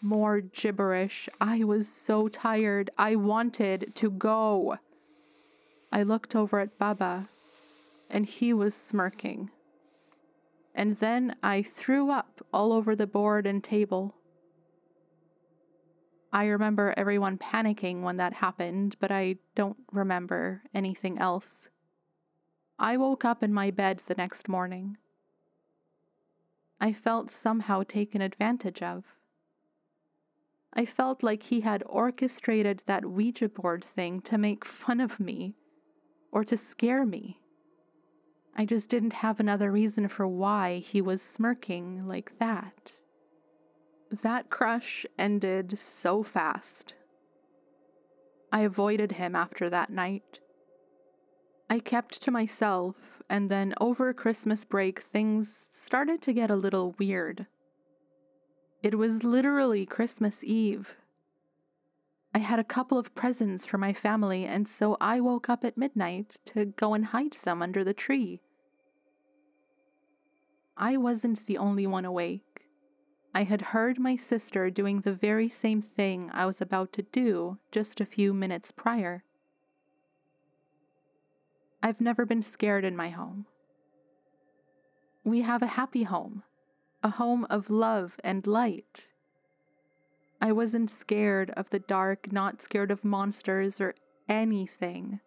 More 0.00 0.40
gibberish. 0.40 1.28
I 1.40 1.64
was 1.64 1.86
so 1.86 2.28
tired. 2.28 2.88
I 2.96 3.14
wanted 3.16 3.92
to 3.96 4.10
go. 4.10 4.78
I 5.92 6.02
looked 6.02 6.34
over 6.34 6.60
at 6.60 6.78
Bubba, 6.78 7.28
and 8.08 8.24
he 8.24 8.54
was 8.54 8.74
smirking 8.74 9.50
and 10.78 10.94
then 10.98 11.34
I 11.42 11.62
threw 11.62 12.12
up 12.12 12.40
all 12.52 12.72
over 12.72 12.94
the 12.94 13.08
board 13.08 13.48
and 13.48 13.64
table. 13.64 14.14
I 16.32 16.44
remember 16.44 16.94
everyone 16.96 17.36
panicking 17.36 18.02
when 18.02 18.18
that 18.18 18.34
happened, 18.34 18.94
but 19.00 19.10
I 19.10 19.38
don't 19.56 19.78
remember 19.90 20.62
anything 20.72 21.18
else. 21.18 21.68
I 22.78 22.96
woke 22.96 23.24
up 23.24 23.42
in 23.42 23.52
my 23.52 23.70
bed 23.70 24.02
the 24.06 24.14
next 24.14 24.48
morning. 24.48 24.98
I 26.80 26.92
felt 26.92 27.28
somehow 27.28 27.82
taken 27.82 28.22
advantage 28.22 28.82
of. 28.82 29.04
I 30.72 30.84
felt 30.84 31.24
like 31.24 31.44
he 31.44 31.62
had 31.62 31.82
orchestrated 31.86 32.82
that 32.86 33.06
Ouija 33.06 33.48
board 33.48 33.84
thing 33.84 34.20
to 34.22 34.38
make 34.38 34.64
fun 34.64 35.00
of 35.00 35.18
me 35.18 35.56
or 36.30 36.44
to 36.44 36.56
scare 36.56 37.04
me. 37.04 37.40
I 38.54 38.64
just 38.64 38.90
didn't 38.90 39.14
have 39.14 39.40
another 39.40 39.72
reason 39.72 40.06
for 40.06 40.28
why 40.28 40.78
he 40.78 41.00
was 41.00 41.20
smirking 41.20 42.06
like 42.06 42.38
that. 42.38 42.92
That 44.10 44.50
crush 44.50 45.04
ended 45.18 45.78
so 45.78 46.22
fast. 46.22 46.94
I 48.52 48.60
avoided 48.60 49.12
him 49.12 49.34
after 49.34 49.68
that 49.68 49.90
night. 49.90 50.40
I 51.70 51.78
kept 51.80 52.22
to 52.22 52.30
myself, 52.30 52.96
and 53.28 53.50
then 53.50 53.74
over 53.80 54.14
Christmas 54.14 54.64
break, 54.64 55.00
things 55.00 55.68
started 55.70 56.22
to 56.22 56.32
get 56.32 56.50
a 56.50 56.56
little 56.56 56.94
weird. 56.98 57.46
It 58.82 58.96
was 58.96 59.24
literally 59.24 59.84
Christmas 59.84 60.42
Eve. 60.42 60.96
I 62.34 62.38
had 62.38 62.58
a 62.58 62.64
couple 62.64 62.98
of 62.98 63.14
presents 63.14 63.66
for 63.66 63.76
my 63.76 63.92
family, 63.92 64.44
and 64.44 64.68
so 64.68 64.96
I 65.00 65.20
woke 65.20 65.50
up 65.50 65.64
at 65.64 65.76
midnight 65.76 66.36
to 66.46 66.66
go 66.66 66.94
and 66.94 67.06
hide 67.06 67.32
them 67.32 67.60
under 67.60 67.84
the 67.84 67.94
tree. 67.94 68.40
I 70.76 70.96
wasn't 70.96 71.44
the 71.46 71.58
only 71.58 71.86
one 71.86 72.04
awake. 72.04 72.62
I 73.34 73.42
had 73.42 73.72
heard 73.72 73.98
my 73.98 74.16
sister 74.16 74.70
doing 74.70 75.00
the 75.00 75.12
very 75.12 75.48
same 75.48 75.82
thing 75.82 76.30
I 76.32 76.46
was 76.46 76.60
about 76.60 76.92
to 76.94 77.02
do 77.02 77.58
just 77.70 78.00
a 78.00 78.06
few 78.06 78.32
minutes 78.32 78.70
prior. 78.70 79.24
I've 81.82 82.00
never 82.00 82.26
been 82.26 82.42
scared 82.42 82.84
in 82.84 82.96
my 82.96 83.10
home. 83.10 83.46
We 85.24 85.42
have 85.42 85.62
a 85.62 85.68
happy 85.68 86.02
home, 86.02 86.42
a 87.02 87.10
home 87.10 87.46
of 87.50 87.70
love 87.70 88.16
and 88.24 88.46
light. 88.46 89.08
I 90.40 90.52
wasn't 90.52 90.90
scared 90.90 91.50
of 91.50 91.70
the 91.70 91.78
dark, 91.78 92.32
not 92.32 92.62
scared 92.62 92.90
of 92.90 93.04
monsters 93.04 93.80
or 93.80 93.94
anything. 94.28 95.20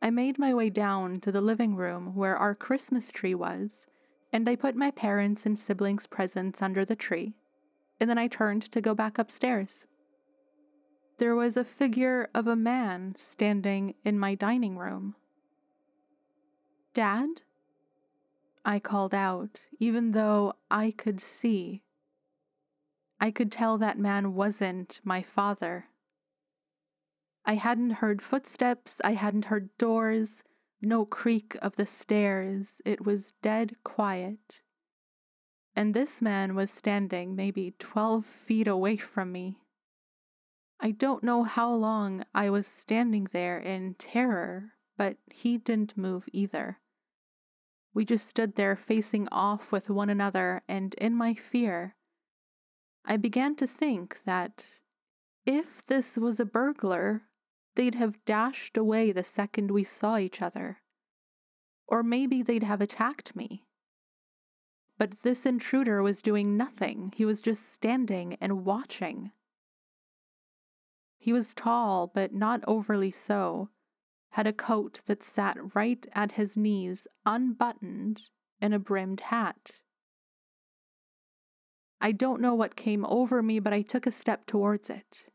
I 0.00 0.10
made 0.10 0.38
my 0.38 0.52
way 0.52 0.70
down 0.70 1.20
to 1.20 1.30
the 1.30 1.40
living 1.40 1.76
room 1.76 2.16
where 2.16 2.36
our 2.36 2.54
Christmas 2.54 3.12
tree 3.12 3.34
was, 3.34 3.86
and 4.32 4.48
I 4.48 4.56
put 4.56 4.74
my 4.74 4.90
parents' 4.90 5.46
and 5.46 5.56
siblings' 5.56 6.08
presents 6.08 6.60
under 6.60 6.84
the 6.84 6.96
tree, 6.96 7.34
and 8.00 8.10
then 8.10 8.18
I 8.18 8.26
turned 8.26 8.62
to 8.62 8.80
go 8.80 8.94
back 8.94 9.18
upstairs. 9.18 9.86
There 11.22 11.36
was 11.36 11.56
a 11.56 11.62
figure 11.62 12.28
of 12.34 12.48
a 12.48 12.56
man 12.56 13.14
standing 13.16 13.94
in 14.04 14.18
my 14.18 14.34
dining 14.34 14.76
room. 14.76 15.14
Dad? 16.94 17.42
I 18.64 18.80
called 18.80 19.14
out, 19.14 19.60
even 19.78 20.10
though 20.10 20.54
I 20.68 20.90
could 20.90 21.20
see. 21.20 21.84
I 23.20 23.30
could 23.30 23.52
tell 23.52 23.78
that 23.78 24.00
man 24.00 24.34
wasn't 24.34 24.98
my 25.04 25.22
father. 25.22 25.84
I 27.44 27.54
hadn't 27.54 28.02
heard 28.02 28.20
footsteps, 28.20 29.00
I 29.04 29.12
hadn't 29.12 29.44
heard 29.44 29.78
doors, 29.78 30.42
no 30.80 31.04
creak 31.04 31.56
of 31.62 31.76
the 31.76 31.86
stairs. 31.86 32.82
It 32.84 33.06
was 33.06 33.30
dead 33.42 33.76
quiet. 33.84 34.62
And 35.76 35.94
this 35.94 36.20
man 36.20 36.56
was 36.56 36.72
standing 36.72 37.36
maybe 37.36 37.76
12 37.78 38.24
feet 38.26 38.66
away 38.66 38.96
from 38.96 39.30
me. 39.30 39.61
I 40.84 40.90
don't 40.90 41.22
know 41.22 41.44
how 41.44 41.72
long 41.72 42.24
I 42.34 42.50
was 42.50 42.66
standing 42.66 43.28
there 43.30 43.56
in 43.56 43.94
terror, 43.94 44.72
but 44.96 45.16
he 45.30 45.56
didn't 45.56 45.96
move 45.96 46.28
either. 46.32 46.80
We 47.94 48.04
just 48.04 48.26
stood 48.26 48.56
there 48.56 48.74
facing 48.74 49.28
off 49.30 49.70
with 49.70 49.88
one 49.88 50.10
another, 50.10 50.62
and 50.68 50.94
in 50.94 51.14
my 51.14 51.34
fear, 51.34 51.94
I 53.04 53.16
began 53.16 53.54
to 53.56 53.66
think 53.68 54.24
that 54.24 54.80
if 55.46 55.86
this 55.86 56.18
was 56.18 56.40
a 56.40 56.44
burglar, 56.44 57.22
they'd 57.76 57.94
have 57.94 58.24
dashed 58.24 58.76
away 58.76 59.12
the 59.12 59.22
second 59.22 59.70
we 59.70 59.84
saw 59.84 60.18
each 60.18 60.42
other. 60.42 60.78
Or 61.86 62.02
maybe 62.02 62.42
they'd 62.42 62.64
have 62.64 62.80
attacked 62.80 63.36
me. 63.36 63.66
But 64.98 65.22
this 65.22 65.46
intruder 65.46 66.02
was 66.02 66.22
doing 66.22 66.56
nothing, 66.56 67.12
he 67.14 67.24
was 67.24 67.40
just 67.40 67.72
standing 67.72 68.36
and 68.40 68.64
watching. 68.64 69.30
He 71.22 71.32
was 71.32 71.54
tall, 71.54 72.10
but 72.12 72.34
not 72.34 72.64
overly 72.66 73.12
so, 73.12 73.68
had 74.30 74.48
a 74.48 74.52
coat 74.52 75.02
that 75.06 75.22
sat 75.22 75.56
right 75.72 76.04
at 76.14 76.32
his 76.32 76.56
knees, 76.56 77.06
unbuttoned, 77.24 78.22
and 78.60 78.74
a 78.74 78.80
brimmed 78.80 79.20
hat. 79.20 79.70
I 82.00 82.10
don't 82.10 82.40
know 82.40 82.56
what 82.56 82.74
came 82.74 83.06
over 83.06 83.40
me, 83.40 83.60
but 83.60 83.72
I 83.72 83.82
took 83.82 84.04
a 84.04 84.10
step 84.10 84.46
towards 84.46 84.90
it. 84.90 85.26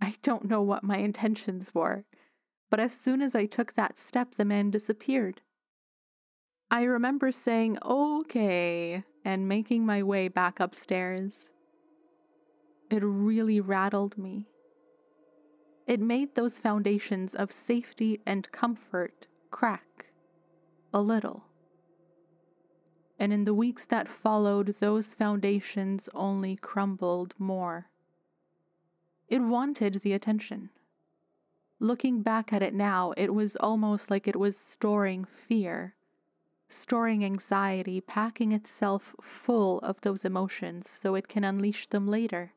I 0.00 0.16
don't 0.24 0.46
know 0.46 0.60
what 0.60 0.82
my 0.82 0.96
intentions 0.96 1.72
were, 1.72 2.04
but 2.68 2.80
as 2.80 2.92
soon 2.92 3.22
as 3.22 3.36
I 3.36 3.46
took 3.46 3.74
that 3.74 3.96
step, 3.96 4.34
the 4.34 4.44
man 4.44 4.72
disappeared. 4.72 5.40
I 6.68 6.82
remember 6.82 7.30
saying, 7.30 7.78
okay, 7.84 9.04
and 9.24 9.46
making 9.46 9.86
my 9.86 10.02
way 10.02 10.26
back 10.26 10.58
upstairs. 10.58 11.50
It 12.90 13.04
really 13.04 13.60
rattled 13.60 14.18
me. 14.18 14.48
It 15.90 15.98
made 15.98 16.36
those 16.36 16.60
foundations 16.60 17.34
of 17.34 17.50
safety 17.50 18.20
and 18.24 18.52
comfort 18.52 19.26
crack 19.50 20.06
a 20.94 21.02
little. 21.02 21.46
And 23.18 23.32
in 23.32 23.42
the 23.42 23.54
weeks 23.54 23.86
that 23.86 24.06
followed, 24.06 24.76
those 24.78 25.14
foundations 25.14 26.08
only 26.14 26.54
crumbled 26.54 27.34
more. 27.40 27.88
It 29.26 29.40
wanted 29.40 29.94
the 29.94 30.12
attention. 30.12 30.70
Looking 31.80 32.22
back 32.22 32.52
at 32.52 32.62
it 32.62 32.72
now, 32.72 33.12
it 33.16 33.34
was 33.34 33.56
almost 33.56 34.12
like 34.12 34.28
it 34.28 34.38
was 34.38 34.56
storing 34.56 35.24
fear, 35.24 35.96
storing 36.68 37.24
anxiety, 37.24 38.00
packing 38.00 38.52
itself 38.52 39.16
full 39.20 39.80
of 39.80 40.02
those 40.02 40.24
emotions 40.24 40.88
so 40.88 41.16
it 41.16 41.26
can 41.26 41.42
unleash 41.42 41.88
them 41.88 42.06
later. 42.06 42.52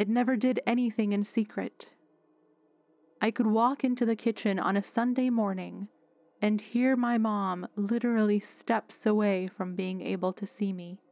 It 0.00 0.08
never 0.08 0.34
did 0.34 0.60
anything 0.66 1.12
in 1.12 1.24
secret. 1.24 1.90
I 3.20 3.30
could 3.30 3.46
walk 3.46 3.84
into 3.84 4.06
the 4.06 4.16
kitchen 4.16 4.58
on 4.58 4.74
a 4.74 4.82
Sunday 4.82 5.28
morning 5.28 5.88
and 6.40 6.58
hear 6.58 6.96
my 6.96 7.18
mom 7.18 7.68
literally 7.76 8.40
steps 8.40 9.04
away 9.04 9.46
from 9.46 9.74
being 9.74 10.00
able 10.00 10.32
to 10.32 10.46
see 10.46 10.72
me. 10.72 11.02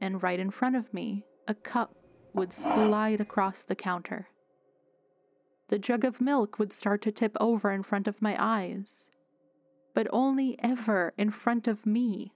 And 0.00 0.22
right 0.22 0.40
in 0.40 0.50
front 0.50 0.76
of 0.76 0.94
me, 0.94 1.26
a 1.46 1.52
cup 1.52 1.94
would 2.32 2.54
slide 2.54 3.20
across 3.20 3.62
the 3.62 3.76
counter. 3.76 4.28
The 5.68 5.78
jug 5.78 6.02
of 6.02 6.22
milk 6.22 6.58
would 6.58 6.72
start 6.72 7.02
to 7.02 7.12
tip 7.12 7.36
over 7.38 7.70
in 7.70 7.82
front 7.82 8.08
of 8.08 8.22
my 8.22 8.34
eyes, 8.42 9.10
but 9.92 10.06
only 10.10 10.56
ever 10.60 11.12
in 11.18 11.30
front 11.30 11.68
of 11.68 11.84
me. 11.84 12.32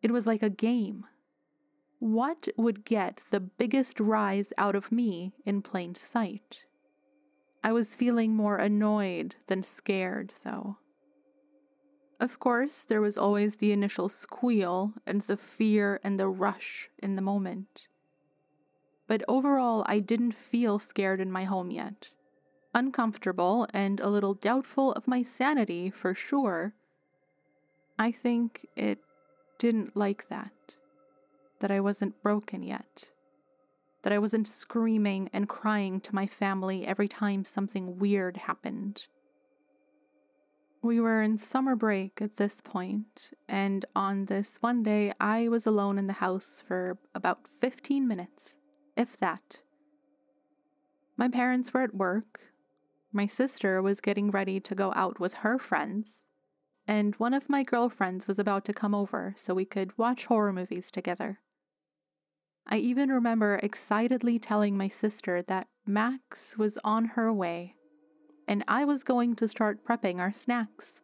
It 0.00 0.12
was 0.12 0.26
like 0.26 0.42
a 0.42 0.48
game. 0.48 1.04
What 2.04 2.48
would 2.58 2.84
get 2.84 3.22
the 3.30 3.40
biggest 3.40 3.98
rise 3.98 4.52
out 4.58 4.74
of 4.74 4.92
me 4.92 5.32
in 5.46 5.62
plain 5.62 5.94
sight? 5.94 6.66
I 7.62 7.72
was 7.72 7.94
feeling 7.94 8.36
more 8.36 8.58
annoyed 8.58 9.36
than 9.46 9.62
scared, 9.62 10.34
though. 10.44 10.76
Of 12.20 12.38
course, 12.38 12.84
there 12.84 13.00
was 13.00 13.16
always 13.16 13.56
the 13.56 13.72
initial 13.72 14.10
squeal 14.10 14.92
and 15.06 15.22
the 15.22 15.38
fear 15.38 15.98
and 16.04 16.20
the 16.20 16.28
rush 16.28 16.90
in 16.98 17.16
the 17.16 17.22
moment. 17.22 17.88
But 19.06 19.22
overall, 19.26 19.82
I 19.86 20.00
didn't 20.00 20.32
feel 20.32 20.78
scared 20.78 21.22
in 21.22 21.32
my 21.32 21.44
home 21.44 21.70
yet. 21.70 22.10
Uncomfortable 22.74 23.66
and 23.72 23.98
a 23.98 24.10
little 24.10 24.34
doubtful 24.34 24.92
of 24.92 25.08
my 25.08 25.22
sanity 25.22 25.88
for 25.88 26.12
sure. 26.12 26.74
I 27.98 28.12
think 28.12 28.66
it 28.76 28.98
didn't 29.58 29.96
like 29.96 30.28
that 30.28 30.52
that 31.64 31.70
I 31.70 31.80
wasn't 31.80 32.22
broken 32.22 32.62
yet, 32.62 33.08
that 34.02 34.12
I 34.12 34.18
wasn't 34.18 34.46
screaming 34.46 35.30
and 35.32 35.48
crying 35.48 35.98
to 36.02 36.14
my 36.14 36.26
family 36.26 36.86
every 36.86 37.08
time 37.08 37.42
something 37.42 37.98
weird 37.98 38.36
happened. 38.36 39.06
We 40.82 41.00
were 41.00 41.22
in 41.22 41.38
summer 41.38 41.74
break 41.74 42.20
at 42.20 42.36
this 42.36 42.60
point, 42.60 43.30
and 43.48 43.86
on 43.96 44.26
this 44.26 44.58
one 44.60 44.82
day, 44.82 45.14
I 45.18 45.48
was 45.48 45.64
alone 45.64 45.96
in 45.96 46.06
the 46.06 46.20
house 46.24 46.62
for 46.68 46.98
about 47.14 47.48
15 47.62 48.06
minutes, 48.06 48.56
if 48.94 49.16
that. 49.16 49.62
My 51.16 51.28
parents 51.28 51.72
were 51.72 51.80
at 51.80 51.94
work. 51.94 52.52
My 53.10 53.24
sister 53.24 53.80
was 53.80 54.02
getting 54.02 54.30
ready 54.30 54.60
to 54.60 54.74
go 54.74 54.92
out 54.94 55.18
with 55.18 55.36
her 55.36 55.58
friends, 55.58 56.24
and 56.86 57.14
one 57.14 57.32
of 57.32 57.48
my 57.48 57.62
girlfriends 57.62 58.28
was 58.28 58.38
about 58.38 58.66
to 58.66 58.74
come 58.74 58.94
over 58.94 59.32
so 59.38 59.54
we 59.54 59.64
could 59.64 59.96
watch 59.96 60.26
horror 60.26 60.52
movies 60.52 60.90
together. 60.90 61.38
I 62.66 62.78
even 62.78 63.10
remember 63.10 63.60
excitedly 63.62 64.38
telling 64.38 64.76
my 64.76 64.88
sister 64.88 65.42
that 65.42 65.68
Max 65.86 66.56
was 66.56 66.78
on 66.82 67.04
her 67.08 67.32
way 67.32 67.74
and 68.46 68.64
I 68.68 68.84
was 68.84 69.02
going 69.02 69.36
to 69.36 69.48
start 69.48 69.84
prepping 69.84 70.18
our 70.18 70.32
snacks. 70.32 71.02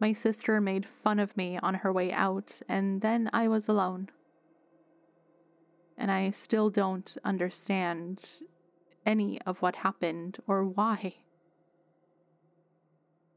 My 0.00 0.12
sister 0.12 0.60
made 0.60 0.86
fun 0.86 1.18
of 1.18 1.36
me 1.36 1.58
on 1.62 1.74
her 1.76 1.92
way 1.92 2.12
out, 2.12 2.60
and 2.68 3.00
then 3.00 3.30
I 3.32 3.48
was 3.48 3.68
alone. 3.68 4.10
And 5.96 6.10
I 6.10 6.30
still 6.30 6.70
don't 6.70 7.16
understand 7.24 8.24
any 9.06 9.40
of 9.42 9.62
what 9.62 9.76
happened 9.76 10.38
or 10.46 10.64
why. 10.64 11.16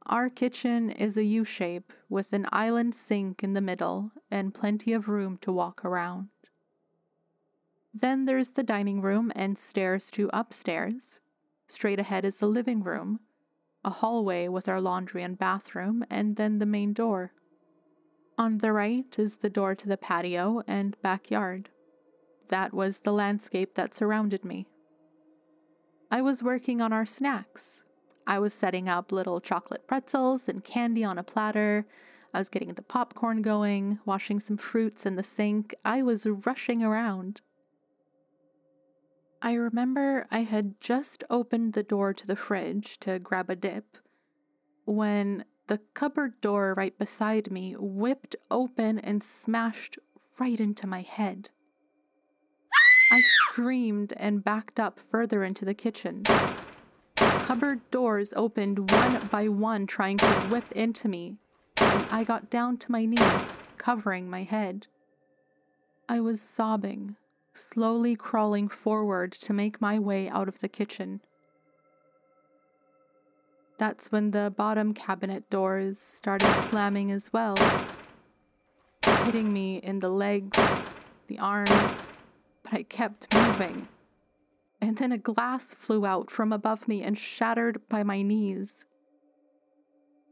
Our 0.06 0.30
kitchen 0.30 0.90
is 0.90 1.18
a 1.18 1.24
U 1.24 1.44
shape 1.44 1.92
with 2.10 2.32
an 2.34 2.48
island 2.52 2.96
sink 2.96 3.44
in 3.44 3.54
the 3.54 3.62
middle 3.62 4.12
and 4.32 4.54
plenty 4.54 4.94
of 4.94 5.10
room 5.10 5.38
to 5.42 5.52
walk 5.52 5.84
around. 5.84 6.30
Then 8.00 8.26
there's 8.26 8.52
the 8.52 8.62
dining 8.62 9.02
room 9.02 9.32
and 9.36 9.58
stairs 9.58 10.12
to 10.12 10.30
upstairs. 10.32 11.20
Straight 11.66 12.00
ahead 12.00 12.26
is 12.26 12.36
the 12.36 12.46
living 12.46 12.84
room, 12.84 13.22
a 13.84 13.90
hallway 13.90 14.48
with 14.48 14.70
our 14.70 14.80
laundry 14.80 15.24
and 15.24 15.36
bathroom, 15.36 16.06
and 16.08 16.36
then 16.36 16.60
the 16.60 16.68
main 16.68 16.94
door. 16.94 17.32
On 18.38 18.60
the 18.60 18.72
right 18.72 19.16
is 19.18 19.38
the 19.38 19.50
door 19.50 19.74
to 19.74 19.88
the 19.88 19.98
patio 19.98 20.62
and 20.68 20.96
backyard. 21.02 21.70
That 22.50 22.72
was 22.72 23.00
the 23.00 23.12
landscape 23.12 23.74
that 23.74 23.96
surrounded 23.96 24.46
me. 24.46 24.68
I 26.12 26.22
was 26.22 26.44
working 26.44 26.82
on 26.82 26.94
our 26.94 27.08
snacks. 27.08 27.84
I 28.28 28.38
was 28.38 28.54
setting 28.54 28.88
up 28.88 29.12
little 29.12 29.42
chocolate 29.42 29.88
pretzels 29.88 30.48
and 30.48 30.64
candy 30.64 31.04
on 31.04 31.18
a 31.18 31.24
platter. 31.24 31.88
I 32.32 32.38
was 32.38 32.50
getting 32.50 32.76
the 32.76 32.84
popcorn 32.84 33.42
going, 33.42 33.98
washing 34.06 34.40
some 34.40 34.58
fruits 34.58 35.08
in 35.08 35.16
the 35.16 35.24
sink. 35.24 35.74
I 35.84 36.04
was 36.04 36.28
rushing 36.28 36.84
around. 36.84 37.42
I 39.42 39.54
remember 39.54 40.28
I 40.32 40.40
had 40.40 40.80
just 40.80 41.24
opened 41.30 41.74
the 41.74 41.84
door 41.84 42.14
to 42.14 42.26
the 42.26 42.36
fridge 42.36 43.00
to 43.00 43.20
grab 43.20 43.50
a 43.50 43.56
dip 43.56 43.98
when 44.86 45.46
the 45.68 45.80
cupboard 45.94 46.40
door 46.42 46.74
right 46.76 46.98
beside 46.98 47.52
me 47.52 47.76
whipped 47.78 48.36
open 48.50 49.00
and 49.00 49.24
smashed 49.24 50.00
right 50.40 50.60
into 50.60 50.88
my 50.88 51.02
head. 51.02 51.50
I 53.12 53.22
screamed 53.22 54.14
and 54.18 54.44
backed 54.44 54.80
up 54.80 55.00
further 55.00 55.44
into 55.44 55.66
the 55.66 55.74
kitchen. 55.74 56.24
The 56.24 57.44
Cupboard 57.46 57.90
doors 57.92 58.34
opened 58.36 58.92
one 58.92 59.28
by 59.28 59.48
one, 59.48 59.88
trying 59.88 60.18
to 60.18 60.28
whip 60.50 60.70
into 60.74 61.08
me, 61.08 61.38
and 61.78 62.06
I 62.12 62.26
got 62.26 62.50
down 62.50 62.78
to 62.80 62.92
my 62.92 63.06
knees, 63.06 63.58
covering 63.78 64.30
my 64.30 64.44
head. 64.44 64.88
I 66.10 66.20
was 66.20 66.42
sobbing, 66.42 67.16
slowly 67.58 68.16
crawling 68.16 68.68
forward 68.70 69.32
to 69.34 69.54
make 69.54 69.82
my 69.82 70.00
way 70.00 70.30
out 70.30 70.48
of 70.48 70.60
the 70.60 70.70
kitchen. 70.70 71.22
That's 73.78 74.12
when 74.12 74.32
the 74.32 74.54
bottom 74.56 74.94
cabinet 74.94 75.50
doors 75.50 76.00
started 76.00 76.52
slamming 76.70 77.12
as 77.12 77.32
well, 77.32 77.56
hitting 79.24 79.54
me 79.54 79.78
in 79.78 80.00
the 80.00 80.10
legs, 80.10 80.58
the 81.28 81.38
arms, 81.40 82.10
but 82.64 82.74
I 82.74 82.84
kept 82.84 83.34
moving. 83.34 83.88
and 84.80 84.98
then 84.98 85.12
a 85.12 85.18
glass 85.18 85.74
flew 85.74 86.06
out 86.06 86.30
from 86.30 86.54
above 86.54 86.88
me 86.88 87.02
and 87.02 87.18
shattered 87.18 87.82
by 87.90 88.04
my 88.04 88.22
knees. 88.22 88.86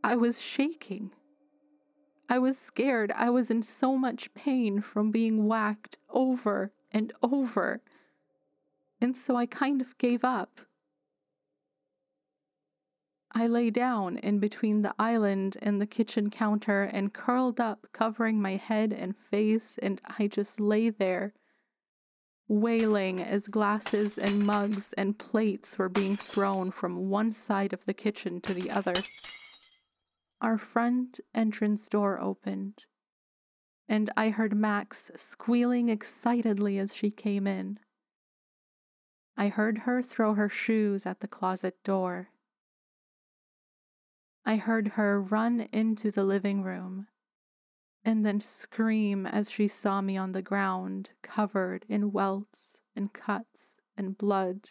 I 0.03 0.15
was 0.15 0.39
shaking. 0.39 1.11
I 2.29 2.39
was 2.39 2.57
scared. 2.57 3.11
I 3.15 3.29
was 3.29 3.49
in 3.49 3.63
so 3.63 3.97
much 3.97 4.33
pain 4.33 4.81
from 4.81 5.11
being 5.11 5.47
whacked 5.47 5.97
over 6.09 6.71
and 6.95 7.11
over. 7.21 7.81
And 9.01 9.15
so 9.17 9.35
I 9.35 9.45
kind 9.45 9.81
of 9.81 9.97
gave 9.97 10.23
up. 10.23 10.61
I 13.33 13.47
lay 13.47 13.69
down 13.69 14.17
in 14.19 14.39
between 14.39 14.81
the 14.81 14.95
island 14.97 15.57
and 15.61 15.81
the 15.81 15.85
kitchen 15.85 16.29
counter 16.29 16.83
and 16.83 17.13
curled 17.13 17.59
up, 17.59 17.87
covering 17.91 18.41
my 18.41 18.55
head 18.55 18.93
and 18.93 19.17
face, 19.17 19.77
and 19.83 19.99
I 20.17 20.27
just 20.27 20.61
lay 20.61 20.89
there, 20.89 21.33
wailing 22.47 23.21
as 23.21 23.49
glasses 23.49 24.17
and 24.17 24.45
mugs 24.45 24.93
and 24.93 25.19
plates 25.19 25.77
were 25.77 25.89
being 25.89 26.15
thrown 26.15 26.71
from 26.71 27.09
one 27.09 27.33
side 27.33 27.73
of 27.73 27.83
the 27.83 27.93
kitchen 27.93 28.39
to 28.39 28.53
the 28.53 28.71
other. 28.71 28.95
Our 30.39 30.57
front 30.57 31.19
entrance 31.33 31.89
door 31.89 32.21
opened, 32.21 32.85
and 33.87 34.11
I 34.17 34.29
heard 34.29 34.55
Max 34.55 35.11
squealing 35.15 35.89
excitedly 35.89 36.77
as 36.79 36.93
she 36.93 37.11
came 37.11 37.47
in. 37.47 37.79
I 39.37 39.49
heard 39.49 39.79
her 39.79 40.01
throw 40.01 40.33
her 40.33 40.49
shoes 40.49 41.05
at 41.05 41.19
the 41.19 41.27
closet 41.27 41.83
door 41.83 42.29
I 44.47 44.57
heard 44.57 44.89
her 44.89 45.19
run 45.19 45.61
into 45.73 46.11
the 46.11 46.23
living 46.23 46.61
room 46.61 47.07
and 48.03 48.23
then 48.23 48.39
scream 48.39 49.25
as 49.25 49.49
she 49.49 49.67
saw 49.67 50.01
me 50.01 50.15
on 50.15 50.33
the 50.33 50.43
ground, 50.43 51.09
covered 51.23 51.83
in 51.89 52.11
welts 52.11 52.81
and 52.95 53.11
cuts 53.11 53.77
and 53.97 54.15
blood. 54.15 54.69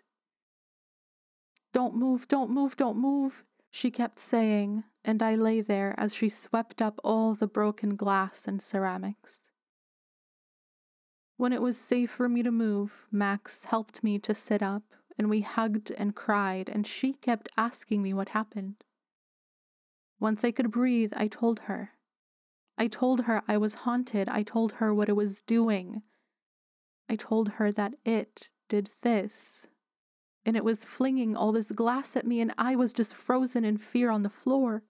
Don't 1.73 1.97
move, 1.97 2.29
don't 2.29 2.51
move, 2.51 2.77
don't 2.77 2.97
move, 2.97 3.43
she 3.75 3.91
kept 3.91 4.21
saying, 4.21 4.85
and 5.05 5.21
I 5.21 5.35
lay 5.35 5.61
there 5.61 5.97
as 5.99 6.15
she 6.15 6.29
swept 6.29 6.81
up 6.81 7.01
all 7.03 7.35
the 7.35 7.49
broken 7.49 7.97
glass 7.97 8.47
and 8.47 8.63
ceramics. 8.63 9.49
When 11.39 11.53
it 11.53 11.61
was 11.61 11.77
safe 11.77 12.13
for 12.13 12.29
me 12.29 12.45
to 12.45 12.53
move, 12.53 13.05
Max 13.11 13.65
helped 13.65 14.05
me 14.05 14.21
to 14.21 14.33
sit 14.33 14.63
up, 14.63 14.85
and 15.19 15.29
we 15.29 15.41
hugged 15.41 15.91
and 15.91 16.15
cried, 16.15 16.69
and 16.69 16.87
she 16.87 17.15
kept 17.15 17.49
asking 17.57 18.01
me 18.01 18.15
what 18.15 18.29
happened. 18.29 18.77
Once 20.21 20.45
I 20.45 20.53
could 20.53 20.71
breathe, 20.71 21.13
I 21.17 21.27
told 21.27 21.63
her. 21.67 21.95
I 22.79 22.87
told 22.87 23.23
her 23.23 23.43
I 23.49 23.57
was 23.57 23.75
haunted. 23.75 24.29
I 24.29 24.45
told 24.45 24.75
her 24.75 24.95
what 24.95 25.09
it 25.09 25.17
was 25.17 25.41
doing. 25.41 26.03
I 27.09 27.17
told 27.17 27.49
her 27.59 27.73
that 27.73 27.95
it 28.05 28.51
did 28.69 28.91
this. 29.03 29.67
And 30.47 30.57
it 30.57 30.65
was 30.65 30.85
flinging 30.85 31.37
all 31.37 31.53
this 31.53 31.73
glass 31.73 32.17
at 32.17 32.27
me, 32.27 32.41
and 32.41 32.53
I 32.59 32.77
was 32.77 32.93
just 32.93 33.15
frozen 33.15 33.65
in 33.65 33.79
fear 33.79 34.11
on 34.11 34.23
the 34.23 34.29
floor. 34.29 34.83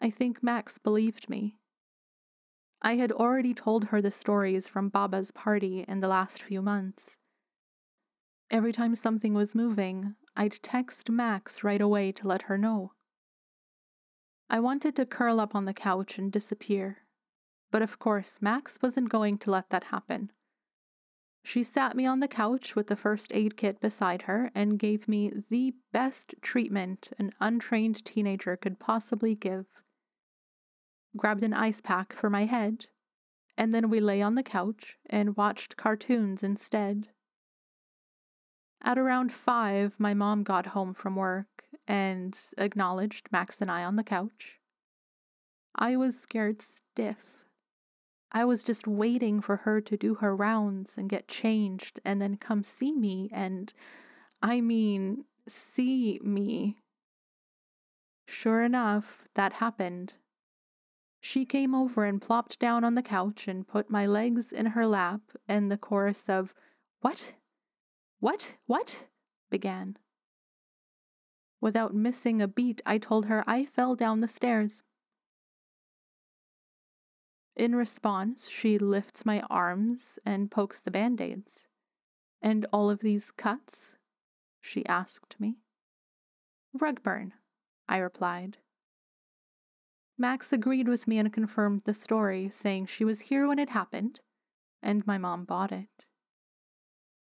I 0.00 0.10
think 0.10 0.42
Max 0.42 0.78
believed 0.78 1.28
me. 1.28 1.56
I 2.80 2.94
had 2.94 3.10
already 3.10 3.54
told 3.54 3.86
her 3.86 4.00
the 4.00 4.12
stories 4.12 4.68
from 4.68 4.90
Bubba's 4.90 5.32
party 5.32 5.84
in 5.88 5.98
the 5.98 6.06
last 6.06 6.40
few 6.40 6.62
months. 6.62 7.18
Every 8.50 8.72
time 8.72 8.94
something 8.94 9.34
was 9.34 9.54
moving, 9.54 10.14
I'd 10.36 10.62
text 10.62 11.10
Max 11.10 11.64
right 11.64 11.80
away 11.80 12.12
to 12.12 12.28
let 12.28 12.42
her 12.42 12.56
know. 12.56 12.92
I 14.48 14.60
wanted 14.60 14.94
to 14.96 15.06
curl 15.06 15.40
up 15.40 15.54
on 15.54 15.64
the 15.64 15.74
couch 15.74 16.18
and 16.18 16.32
disappear. 16.32 16.98
But 17.70 17.82
of 17.82 17.98
course, 17.98 18.38
Max 18.40 18.78
wasn't 18.80 19.10
going 19.10 19.36
to 19.38 19.50
let 19.50 19.68
that 19.70 19.84
happen. 19.84 20.32
She 21.42 21.62
sat 21.62 21.96
me 21.96 22.04
on 22.04 22.20
the 22.20 22.28
couch 22.28 22.76
with 22.76 22.88
the 22.88 22.96
first 22.96 23.32
aid 23.34 23.56
kit 23.56 23.80
beside 23.80 24.22
her 24.22 24.50
and 24.54 24.78
gave 24.78 25.08
me 25.08 25.32
the 25.48 25.74
best 25.92 26.34
treatment 26.42 27.10
an 27.18 27.32
untrained 27.40 28.04
teenager 28.04 28.56
could 28.56 28.78
possibly 28.78 29.34
give. 29.34 29.66
Grabbed 31.16 31.42
an 31.42 31.54
ice 31.54 31.80
pack 31.80 32.12
for 32.12 32.28
my 32.28 32.44
head, 32.44 32.86
and 33.56 33.74
then 33.74 33.88
we 33.88 33.98
lay 33.98 34.20
on 34.20 34.34
the 34.34 34.42
couch 34.42 34.98
and 35.08 35.36
watched 35.36 35.76
cartoons 35.76 36.42
instead. 36.42 37.08
At 38.82 38.98
around 38.98 39.32
five, 39.32 39.98
my 39.98 40.14
mom 40.14 40.42
got 40.42 40.66
home 40.66 40.94
from 40.94 41.16
work 41.16 41.64
and 41.86 42.38
acknowledged 42.58 43.28
Max 43.32 43.60
and 43.60 43.70
I 43.70 43.84
on 43.84 43.96
the 43.96 44.04
couch. 44.04 44.60
I 45.74 45.96
was 45.96 46.18
scared 46.18 46.60
stiff. 46.60 47.37
I 48.30 48.44
was 48.44 48.62
just 48.62 48.86
waiting 48.86 49.40
for 49.40 49.56
her 49.56 49.80
to 49.80 49.96
do 49.96 50.16
her 50.16 50.36
rounds 50.36 50.98
and 50.98 51.08
get 51.08 51.28
changed 51.28 51.98
and 52.04 52.20
then 52.20 52.36
come 52.36 52.62
see 52.62 52.92
me 52.92 53.30
and, 53.32 53.72
I 54.42 54.60
mean, 54.60 55.24
see 55.46 56.20
me. 56.22 56.76
Sure 58.26 58.62
enough, 58.62 59.26
that 59.34 59.54
happened. 59.54 60.14
She 61.20 61.44
came 61.44 61.74
over 61.74 62.04
and 62.04 62.20
plopped 62.20 62.58
down 62.58 62.84
on 62.84 62.94
the 62.94 63.02
couch 63.02 63.48
and 63.48 63.66
put 63.66 63.90
my 63.90 64.06
legs 64.06 64.52
in 64.52 64.66
her 64.66 64.86
lap, 64.86 65.22
and 65.48 65.70
the 65.70 65.78
chorus 65.78 66.28
of, 66.28 66.54
What? 67.00 67.34
What? 68.20 68.56
What? 68.66 69.06
began. 69.50 69.96
Without 71.60 71.94
missing 71.94 72.40
a 72.40 72.46
beat, 72.46 72.80
I 72.86 72.98
told 72.98 73.26
her 73.26 73.42
I 73.46 73.64
fell 73.64 73.96
down 73.96 74.18
the 74.18 74.28
stairs. 74.28 74.84
In 77.58 77.74
response, 77.74 78.48
she 78.48 78.78
lifts 78.78 79.26
my 79.26 79.40
arms 79.50 80.20
and 80.24 80.48
pokes 80.48 80.80
the 80.80 80.92
band 80.92 81.20
aids. 81.20 81.66
And 82.40 82.64
all 82.72 82.88
of 82.88 83.00
these 83.00 83.32
cuts? 83.32 83.96
She 84.60 84.86
asked 84.86 85.34
me. 85.40 85.56
Rug 86.72 87.02
burn, 87.02 87.34
I 87.88 87.98
replied. 87.98 88.58
Max 90.16 90.52
agreed 90.52 90.86
with 90.86 91.08
me 91.08 91.18
and 91.18 91.32
confirmed 91.32 91.82
the 91.84 91.94
story, 91.94 92.48
saying 92.48 92.86
she 92.86 93.04
was 93.04 93.22
here 93.22 93.48
when 93.48 93.58
it 93.58 93.70
happened, 93.70 94.20
and 94.80 95.04
my 95.04 95.18
mom 95.18 95.44
bought 95.44 95.72
it. 95.72 96.06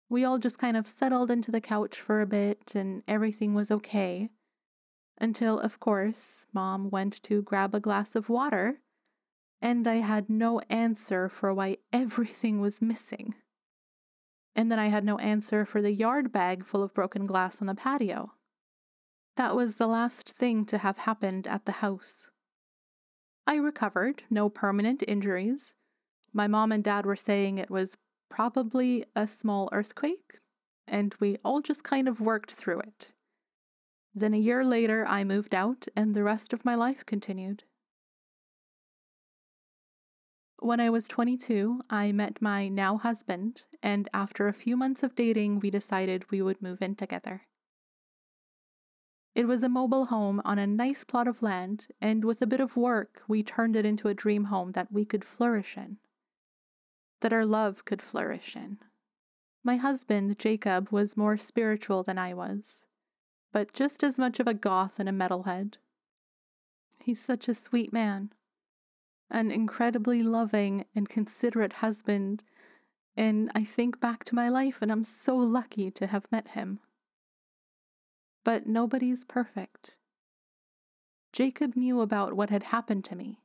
We 0.08 0.24
all 0.24 0.38
just 0.38 0.60
kind 0.60 0.78
of 0.78 0.88
settled 0.88 1.32
into 1.32 1.52
the 1.52 1.62
couch 1.62 2.00
for 2.00 2.22
a 2.22 2.28
bit 2.28 2.76
and 2.76 3.02
everything 3.08 3.56
was 3.56 3.72
okay. 3.72 4.30
Until, 5.20 5.60
of 5.60 5.80
course, 5.80 6.46
mom 6.54 6.92
went 6.92 7.24
to 7.24 7.42
grab 7.42 7.74
a 7.74 7.80
glass 7.80 8.16
of 8.16 8.30
water, 8.30 8.82
and 9.62 9.88
I 9.88 9.96
had 9.96 10.30
no 10.30 10.60
answer 10.70 11.30
for 11.30 11.54
why 11.54 11.78
everything 11.92 12.60
was 12.60 12.82
missing. 12.82 13.36
And 14.56 14.72
then 14.72 14.80
I 14.80 14.88
had 14.88 15.06
no 15.06 15.18
answer 15.18 15.66
for 15.66 15.82
the 15.82 15.92
yard 15.92 16.32
bag 16.32 16.66
full 16.66 16.84
of 16.84 16.94
broken 16.94 17.26
glass 17.26 17.62
on 17.62 17.68
the 17.68 17.76
patio. 17.76 18.34
That 19.36 19.56
was 19.56 19.76
the 19.76 19.88
last 19.88 20.30
thing 20.30 20.66
to 20.66 20.80
have 20.80 21.00
happened 21.00 21.48
at 21.48 21.66
the 21.66 21.74
house. 21.74 22.30
I 23.46 23.56
recovered, 23.56 24.24
no 24.30 24.50
permanent 24.50 25.04
injuries. 25.08 25.76
My 26.34 26.48
mom 26.48 26.72
and 26.72 26.84
dad 26.84 27.06
were 27.06 27.16
saying 27.16 27.58
it 27.58 27.70
was 27.70 27.98
probably 28.30 29.06
a 29.16 29.28
small 29.28 29.70
earthquake, 29.72 30.40
and 30.88 31.16
we 31.20 31.38
all 31.46 31.62
just 31.62 31.84
kind 31.84 32.08
of 32.08 32.20
worked 32.20 32.52
through 32.52 32.80
it. 32.80 33.14
Then 34.14 34.34
a 34.34 34.38
year 34.38 34.66
later, 34.66 35.06
I 35.08 35.24
moved 35.24 35.54
out, 35.54 35.88
and 35.96 36.16
the 36.16 36.24
rest 36.24 36.52
of 36.52 36.66
my 36.66 36.76
life 36.76 37.06
continued. 37.06 37.64
When 40.60 40.80
I 40.80 40.90
was 40.90 41.08
22, 41.08 41.82
I 41.90 42.12
met 42.12 42.42
my 42.42 42.68
now 42.68 42.98
husband, 42.98 43.66
and 43.84 44.10
after 44.14 44.48
a 44.48 44.54
few 44.54 44.76
months 44.76 45.04
of 45.04 45.16
dating, 45.16 45.60
we 45.60 45.70
decided 45.70 46.32
we 46.32 46.42
would 46.42 46.62
move 46.62 46.82
in 46.82 46.96
together. 46.96 47.44
It 49.36 49.48
was 49.48 49.62
a 49.62 49.70
mobile 49.70 50.06
home 50.06 50.42
on 50.44 50.58
a 50.58 50.66
nice 50.66 51.04
plot 51.04 51.28
of 51.28 51.44
land, 51.44 51.88
and 52.02 52.26
with 52.26 52.42
a 52.42 52.48
bit 52.48 52.60
of 52.60 52.76
work, 52.76 53.22
we 53.28 53.44
turned 53.44 53.76
it 53.76 53.86
into 53.86 54.08
a 54.08 54.16
dream 54.16 54.46
home 54.46 54.72
that 54.72 54.92
we 54.92 55.06
could 55.06 55.24
flourish 55.24 55.78
in 55.78 55.98
that 57.22 57.34
our 57.34 57.46
love 57.46 57.86
could 57.86 58.02
flourish 58.02 58.56
in. 58.56 58.78
My 59.64 59.78
husband, 59.78 60.38
Jacob, 60.40 60.90
was 60.92 61.18
more 61.18 61.38
spiritual 61.38 62.04
than 62.04 62.18
I 62.18 62.34
was, 62.34 62.84
but 63.52 63.74
just 63.74 64.04
as 64.04 64.18
much 64.18 64.40
of 64.40 64.48
a 64.48 64.54
goth 64.54 65.00
and 65.00 65.10
a 65.10 65.12
metalhead. 65.12 65.76
He's 67.00 67.22
such 67.22 67.48
a 67.48 67.54
sweet 67.54 67.92
man, 67.92 68.34
an 69.30 69.52
incredibly 69.52 70.24
loving 70.24 70.86
and 70.96 71.10
considerate 71.10 71.74
husband, 71.74 72.44
and 73.16 73.52
I 73.54 73.64
think 73.64 74.00
back 74.00 74.24
to 74.26 74.36
my 74.36 74.50
life 74.50 74.82
and 74.82 74.92
I'm 74.92 75.04
so 75.04 75.36
lucky 75.36 75.92
to 75.92 76.08
have 76.08 76.32
met 76.32 76.50
him. 76.50 76.80
But 78.44 78.68
nobody's 78.68 79.26
perfect. 79.26 79.96
Jacob 81.34 81.76
knew 81.76 82.02
about 82.02 82.34
what 82.34 82.50
had 82.50 82.64
happened 82.64 83.04
to 83.06 83.16
me 83.16 83.40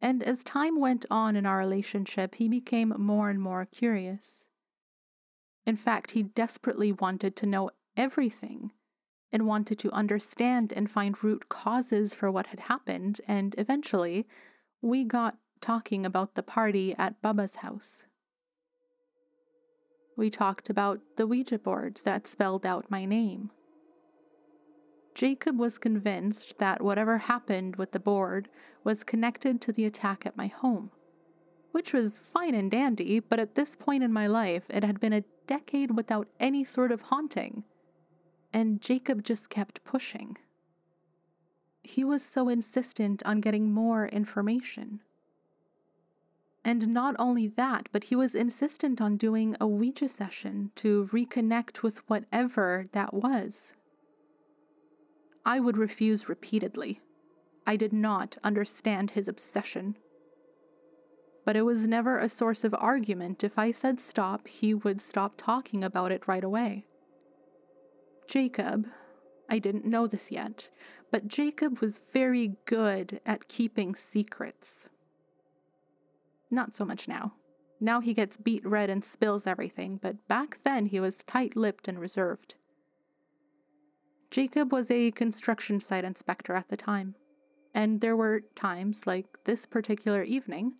and 0.00 0.22
as 0.22 0.44
time 0.44 0.78
went 0.78 1.04
on 1.10 1.34
in 1.34 1.44
our 1.44 1.58
relationship, 1.58 2.36
he 2.36 2.48
became 2.48 2.94
more 2.96 3.30
and 3.30 3.40
more 3.40 3.64
curious. 3.64 4.46
In 5.66 5.76
fact, 5.76 6.12
he 6.12 6.22
desperately 6.22 6.92
wanted 6.92 7.36
to 7.36 7.46
know 7.46 7.70
everything 7.96 8.72
and 9.32 9.46
wanted 9.46 9.78
to 9.80 9.92
understand 9.92 10.72
and 10.72 10.90
find 10.90 11.22
root 11.22 11.48
causes 11.48 12.14
for 12.14 12.30
what 12.30 12.46
had 12.46 12.60
happened, 12.60 13.20
and 13.26 13.54
eventually, 13.58 14.26
we 14.80 15.04
got 15.04 15.36
talking 15.60 16.06
about 16.06 16.34
the 16.34 16.42
party 16.42 16.94
at 16.96 17.20
Bubba's 17.20 17.56
house. 17.56 18.04
we 20.16 20.28
talked 20.30 20.68
about 20.68 21.00
the 21.16 21.28
Ouija 21.28 21.58
board 21.60 22.00
that 22.02 22.26
spelled 22.26 22.66
out 22.66 22.90
my 22.90 23.04
name. 23.04 23.50
Jacob 25.14 25.56
was 25.58 25.78
convinced 25.78 26.58
that 26.58 26.82
whatever 26.82 27.18
happened 27.18 27.76
with 27.76 27.92
the 27.92 28.00
board 28.00 28.48
was 28.82 29.04
connected 29.04 29.60
to 29.60 29.72
the 29.72 29.84
attack 29.84 30.26
at 30.26 30.36
my 30.36 30.48
home, 30.48 30.90
which 31.70 31.92
was 31.92 32.18
fine 32.18 32.54
and 32.54 32.70
dandy, 32.70 33.20
but 33.20 33.38
at 33.38 33.54
this 33.54 33.76
point 33.76 34.02
in 34.02 34.12
my 34.12 34.26
life, 34.26 34.64
it 34.68 34.82
had 34.82 34.98
been 34.98 35.12
a 35.12 35.24
decade 35.46 35.96
without 35.96 36.26
any 36.40 36.64
sort 36.64 36.90
of 36.90 37.02
haunting. 37.02 37.62
And 38.52 38.80
Jacob 38.80 39.22
just 39.22 39.50
kept 39.50 39.84
pushing. 39.84 40.36
He 41.82 42.04
was 42.04 42.22
so 42.22 42.48
insistent 42.48 43.22
on 43.24 43.40
getting 43.40 43.72
more 43.72 44.08
information. 44.08 45.00
And 46.64 46.88
not 46.88 47.14
only 47.18 47.46
that, 47.46 47.88
but 47.92 48.04
he 48.04 48.16
was 48.16 48.34
insistent 48.34 49.00
on 49.00 49.16
doing 49.16 49.56
a 49.60 49.66
Ouija 49.66 50.08
session 50.08 50.70
to 50.76 51.08
reconnect 51.12 51.82
with 51.82 52.06
whatever 52.10 52.86
that 52.92 53.14
was. 53.14 53.72
I 55.46 55.60
would 55.60 55.78
refuse 55.78 56.28
repeatedly. 56.28 57.00
I 57.66 57.76
did 57.76 57.92
not 57.92 58.36
understand 58.44 59.12
his 59.12 59.28
obsession. 59.28 59.96
But 61.46 61.56
it 61.56 61.62
was 61.62 61.88
never 61.88 62.18
a 62.18 62.28
source 62.28 62.64
of 62.64 62.74
argument. 62.78 63.42
If 63.42 63.58
I 63.58 63.70
said 63.70 64.00
stop, 64.00 64.46
he 64.46 64.74
would 64.74 65.00
stop 65.00 65.34
talking 65.38 65.82
about 65.82 66.12
it 66.12 66.28
right 66.28 66.44
away. 66.44 66.84
Jacob, 68.26 68.88
I 69.48 69.58
didn't 69.58 69.84
know 69.84 70.06
this 70.06 70.30
yet, 70.30 70.70
but 71.10 71.28
Jacob 71.28 71.80
was 71.80 72.00
very 72.12 72.56
good 72.66 73.20
at 73.24 73.48
keeping 73.48 73.94
secrets. 73.94 74.88
Not 76.50 76.74
so 76.74 76.84
much 76.84 77.08
now. 77.08 77.34
Now 77.80 78.00
he 78.00 78.12
gets 78.12 78.36
beet 78.36 78.66
red 78.66 78.90
and 78.90 79.04
spills 79.04 79.46
everything, 79.46 79.98
but 80.02 80.26
back 80.28 80.58
then 80.64 80.86
he 80.86 81.00
was 81.00 81.24
tight 81.24 81.56
lipped 81.56 81.88
and 81.88 81.98
reserved. 81.98 82.56
Jacob 84.30 84.72
was 84.72 84.90
a 84.90 85.10
construction 85.12 85.80
site 85.80 86.04
inspector 86.04 86.54
at 86.54 86.68
the 86.68 86.76
time, 86.76 87.14
and 87.74 88.00
there 88.00 88.16
were 88.16 88.42
times, 88.54 89.06
like 89.06 89.44
this 89.44 89.64
particular 89.64 90.22
evening, 90.22 90.74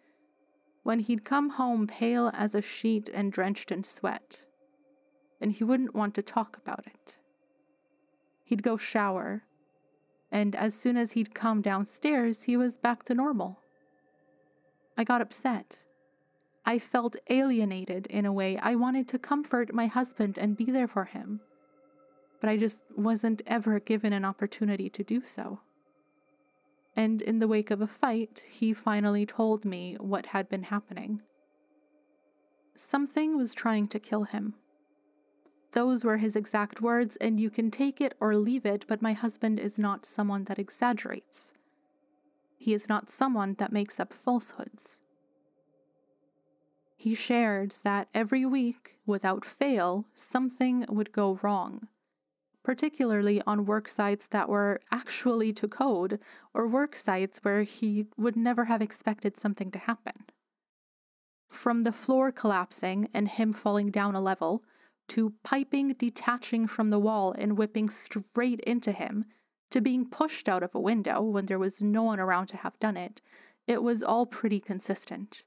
when 0.82 0.98
he'd 0.98 1.24
come 1.24 1.50
home 1.50 1.86
pale 1.86 2.30
as 2.34 2.54
a 2.54 2.62
sheet 2.62 3.08
and 3.14 3.32
drenched 3.32 3.70
in 3.70 3.84
sweat, 3.84 4.44
and 5.40 5.52
he 5.52 5.64
wouldn't 5.64 5.94
want 5.94 6.14
to 6.14 6.22
talk 6.22 6.58
about 6.58 6.86
it. 6.86 7.18
He'd 8.48 8.62
go 8.62 8.76
shower, 8.76 9.44
and 10.30 10.54
as 10.54 10.74
soon 10.74 10.96
as 10.96 11.12
he'd 11.12 11.34
come 11.34 11.62
downstairs, 11.62 12.44
he 12.44 12.56
was 12.56 12.76
back 12.76 13.04
to 13.04 13.14
normal. 13.14 13.60
I 14.96 15.04
got 15.04 15.20
upset. 15.20 15.84
I 16.64 16.78
felt 16.78 17.16
alienated 17.28 18.06
in 18.08 18.26
a 18.26 18.32
way. 18.32 18.58
I 18.58 18.74
wanted 18.74 19.08
to 19.08 19.18
comfort 19.18 19.74
my 19.74 19.86
husband 19.86 20.38
and 20.38 20.56
be 20.56 20.64
there 20.64 20.88
for 20.88 21.04
him 21.04 21.40
but 22.40 22.48
I 22.48 22.56
just 22.56 22.84
wasn't 22.96 23.42
ever 23.46 23.80
given 23.80 24.12
an 24.12 24.24
opportunity 24.24 24.88
to 24.90 25.02
do 25.02 25.22
so. 25.24 25.60
And 26.94 27.22
in 27.22 27.38
the 27.38 27.48
wake 27.48 27.70
of 27.70 27.80
a 27.80 27.86
fight, 27.86 28.44
he 28.48 28.72
finally 28.72 29.26
told 29.26 29.64
me 29.64 29.96
what 30.00 30.26
had 30.26 30.48
been 30.48 30.64
happening. 30.64 31.22
Something 32.74 33.36
was 33.36 33.54
trying 33.54 33.88
to 33.88 33.98
kill 33.98 34.24
him. 34.24 34.54
Those 35.72 36.04
were 36.04 36.16
his 36.16 36.34
exact 36.34 36.80
words, 36.80 37.16
and 37.16 37.38
you 37.38 37.50
can 37.50 37.70
take 37.70 38.00
it 38.00 38.14
or 38.20 38.34
leave 38.34 38.64
it, 38.64 38.84
but 38.88 39.02
my 39.02 39.12
husband 39.12 39.60
is 39.60 39.78
not 39.78 40.06
someone 40.06 40.44
that 40.44 40.58
exaggerates. 40.58 41.52
He 42.56 42.74
is 42.74 42.88
not 42.88 43.10
someone 43.10 43.54
that 43.58 43.72
makes 43.72 44.00
up 44.00 44.12
falsehoods. 44.12 44.98
He 46.96 47.14
shared 47.14 47.74
that 47.84 48.08
every 48.12 48.44
week, 48.44 48.96
without 49.06 49.44
fail, 49.44 50.06
something 50.14 50.84
would 50.88 51.12
go 51.12 51.38
wrong 51.42 51.88
particularly 52.68 53.40
on 53.46 53.64
work 53.64 53.88
sites 53.88 54.26
that 54.26 54.46
were 54.46 54.78
actually 54.92 55.54
to 55.54 55.66
code 55.66 56.20
or 56.52 56.68
work 56.68 56.94
sites 56.94 57.38
where 57.40 57.62
he 57.62 58.04
would 58.18 58.36
never 58.36 58.66
have 58.66 58.82
expected 58.82 59.38
something 59.38 59.70
to 59.70 59.78
happen. 59.78 60.12
From 61.48 61.84
the 61.84 61.92
floor 61.92 62.30
collapsing 62.30 63.08
and 63.14 63.26
him 63.26 63.54
falling 63.54 63.90
down 63.90 64.14
a 64.14 64.20
level, 64.20 64.62
to 65.08 65.34
piping 65.42 65.94
detaching 65.94 66.66
from 66.66 66.90
the 66.90 66.98
wall 66.98 67.34
and 67.36 67.58
whipping 67.58 67.88
straight 67.88 68.60
into 68.60 68.92
him, 68.92 69.24
to 69.70 69.80
being 69.80 70.08
pushed 70.08 70.48
out 70.48 70.62
of 70.62 70.74
a 70.74 70.80
window 70.80 71.20
when 71.22 71.46
there 71.46 71.58
was 71.58 71.82
no 71.82 72.02
one 72.02 72.20
around 72.20 72.46
to 72.46 72.56
have 72.58 72.78
done 72.78 72.96
it, 72.96 73.20
it 73.66 73.82
was 73.82 74.02
all 74.02 74.26
pretty 74.26 74.60
consistent. 74.60 75.42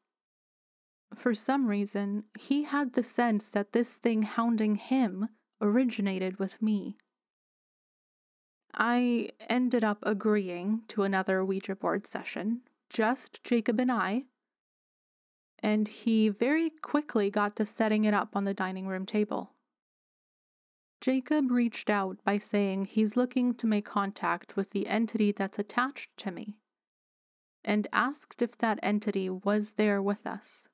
For 1.15 1.33
some 1.33 1.67
reason, 1.67 2.23
he 2.39 2.63
had 2.63 2.93
the 2.93 3.03
sense 3.03 3.49
that 3.49 3.73
this 3.73 3.95
thing 3.95 4.23
hounding 4.23 4.75
him 4.75 5.29
originated 5.59 6.39
with 6.39 6.61
me. 6.61 6.97
I 8.73 9.31
ended 9.49 9.83
up 9.83 9.99
agreeing 10.03 10.83
to 10.89 11.03
another 11.03 11.43
Ouija 11.43 11.75
board 11.75 12.07
session, 12.07 12.61
just 12.89 13.43
Jacob 13.43 13.79
and 13.79 13.91
I, 13.91 14.25
and 15.63 15.87
he 15.87 16.29
very 16.29 16.69
quickly 16.69 17.29
got 17.29 17.55
to 17.55 17.65
setting 17.65 18.05
it 18.05 18.13
up 18.13 18.35
on 18.35 18.45
the 18.45 18.53
dining 18.53 18.87
room 18.87 19.05
table. 19.05 19.51
Jacob 21.01 21.49
reached 21.49 21.89
out 21.89 22.17
by 22.23 22.37
saying 22.37 22.85
he's 22.85 23.15
looking 23.15 23.53
to 23.55 23.65
make 23.65 23.85
contact 23.85 24.55
with 24.55 24.71
the 24.71 24.87
entity 24.87 25.31
that's 25.31 25.57
attached 25.57 26.15
to 26.17 26.31
me, 26.31 26.57
and 27.63 27.87
asked 27.91 28.41
if 28.41 28.57
that 28.57 28.79
entity 28.83 29.29
was 29.29 29.73
there 29.73 30.01
with 30.01 30.27
us. 30.27 30.67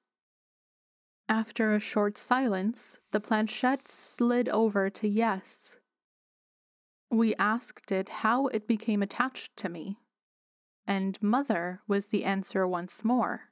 After 1.29 1.73
a 1.73 1.79
short 1.79 2.17
silence, 2.17 2.99
the 3.11 3.19
planchette 3.19 3.87
slid 3.87 4.47
over 4.49 4.89
to 4.89 5.07
yes, 5.07 5.77
we 7.09 7.33
asked 7.35 7.91
it 7.91 8.09
how 8.09 8.47
it 8.47 8.67
became 8.67 9.01
attached 9.01 9.55
to 9.57 9.69
me, 9.69 9.97
and 10.85 11.21
mother 11.21 11.81
was 11.87 12.07
the 12.07 12.25
answer 12.25 12.67
once 12.67 13.05
more. 13.05 13.46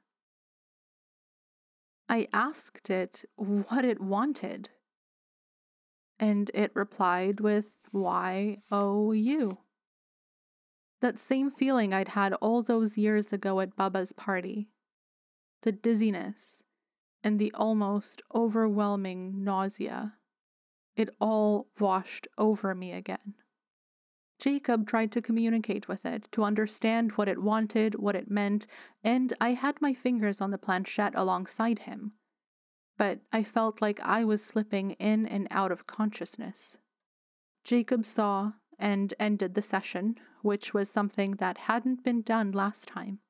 I 2.08 2.28
asked 2.32 2.88
it 2.88 3.24
what 3.34 3.84
it 3.84 4.00
wanted, 4.00 4.70
and 6.18 6.50
it 6.54 6.70
replied 6.74 7.40
with 7.40 7.78
Y 7.92 8.58
O 8.70 9.12
U. 9.12 9.58
That 11.00 11.18
same 11.18 11.50
feeling 11.50 11.92
I'd 11.92 12.08
had 12.08 12.32
all 12.34 12.62
those 12.62 12.96
years 12.96 13.32
ago 13.32 13.60
at 13.60 13.76
Bubba's 13.76 14.12
party 14.12 14.68
the 15.62 15.72
dizziness 15.72 16.62
and 17.24 17.40
the 17.40 17.52
almost 17.54 18.22
overwhelming 18.32 19.42
nausea. 19.42 20.14
It 20.94 21.10
all 21.20 21.66
washed 21.80 22.28
over 22.38 22.72
me 22.74 22.92
again. 22.92 23.34
Jacob 24.38 24.86
tried 24.86 25.10
to 25.12 25.22
communicate 25.22 25.88
with 25.88 26.04
it, 26.04 26.30
to 26.30 26.44
understand 26.44 27.12
what 27.12 27.28
it 27.28 27.42
wanted, 27.42 27.94
what 27.94 28.14
it 28.14 28.30
meant, 28.30 28.66
and 29.02 29.32
I 29.40 29.52
had 29.52 29.80
my 29.80 29.94
fingers 29.94 30.40
on 30.40 30.50
the 30.50 30.58
planchette 30.58 31.14
alongside 31.14 31.80
him. 31.80 32.12
But 32.98 33.20
I 33.32 33.42
felt 33.42 33.80
like 33.80 33.98
I 34.00 34.24
was 34.24 34.44
slipping 34.44 34.92
in 34.92 35.26
and 35.26 35.48
out 35.50 35.72
of 35.72 35.86
consciousness. 35.86 36.78
Jacob 37.64 38.04
saw 38.04 38.52
and 38.78 39.14
ended 39.18 39.54
the 39.54 39.62
session, 39.62 40.16
which 40.42 40.74
was 40.74 40.90
something 40.90 41.32
that 41.32 41.58
hadn't 41.58 42.04
been 42.04 42.20
done 42.20 42.52
last 42.52 42.88
time. 42.88 43.20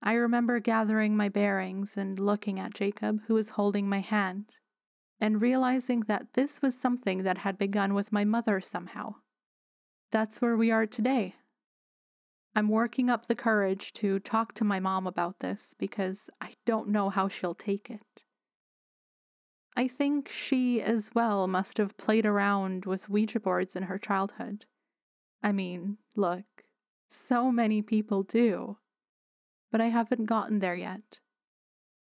I 0.00 0.12
remember 0.12 0.60
gathering 0.60 1.16
my 1.16 1.28
bearings 1.28 1.96
and 1.96 2.20
looking 2.20 2.60
at 2.60 2.74
Jacob, 2.74 3.22
who 3.26 3.34
was 3.34 3.50
holding 3.50 3.88
my 3.88 3.98
hand, 3.98 4.58
and 5.20 5.42
realizing 5.42 6.02
that 6.02 6.34
this 6.34 6.62
was 6.62 6.78
something 6.78 7.24
that 7.24 7.38
had 7.38 7.58
begun 7.58 7.94
with 7.94 8.12
my 8.12 8.24
mother 8.24 8.60
somehow 8.60 9.16
that's 10.10 10.40
where 10.40 10.56
we 10.56 10.70
are 10.70 10.86
today. 10.86 11.34
I'm 12.54 12.68
working 12.68 13.08
up 13.08 13.26
the 13.26 13.34
courage 13.34 13.92
to 13.94 14.18
talk 14.18 14.54
to 14.54 14.64
my 14.64 14.80
mom 14.80 15.06
about 15.06 15.40
this 15.40 15.74
because 15.78 16.28
I 16.40 16.54
don't 16.66 16.88
know 16.88 17.10
how 17.10 17.28
she'll 17.28 17.54
take 17.54 17.90
it. 17.90 18.24
I 19.76 19.86
think 19.86 20.28
she 20.28 20.82
as 20.82 21.10
well 21.14 21.46
must 21.46 21.78
have 21.78 21.96
played 21.96 22.26
around 22.26 22.84
with 22.84 23.08
Ouija 23.08 23.38
boards 23.38 23.76
in 23.76 23.84
her 23.84 23.98
childhood. 23.98 24.66
I 25.40 25.52
mean, 25.52 25.98
look, 26.16 26.64
so 27.08 27.52
many 27.52 27.80
people 27.80 28.24
do. 28.24 28.78
But 29.70 29.80
I 29.80 29.86
haven't 29.86 30.24
gotten 30.24 30.58
there 30.58 30.74
yet. 30.74 31.20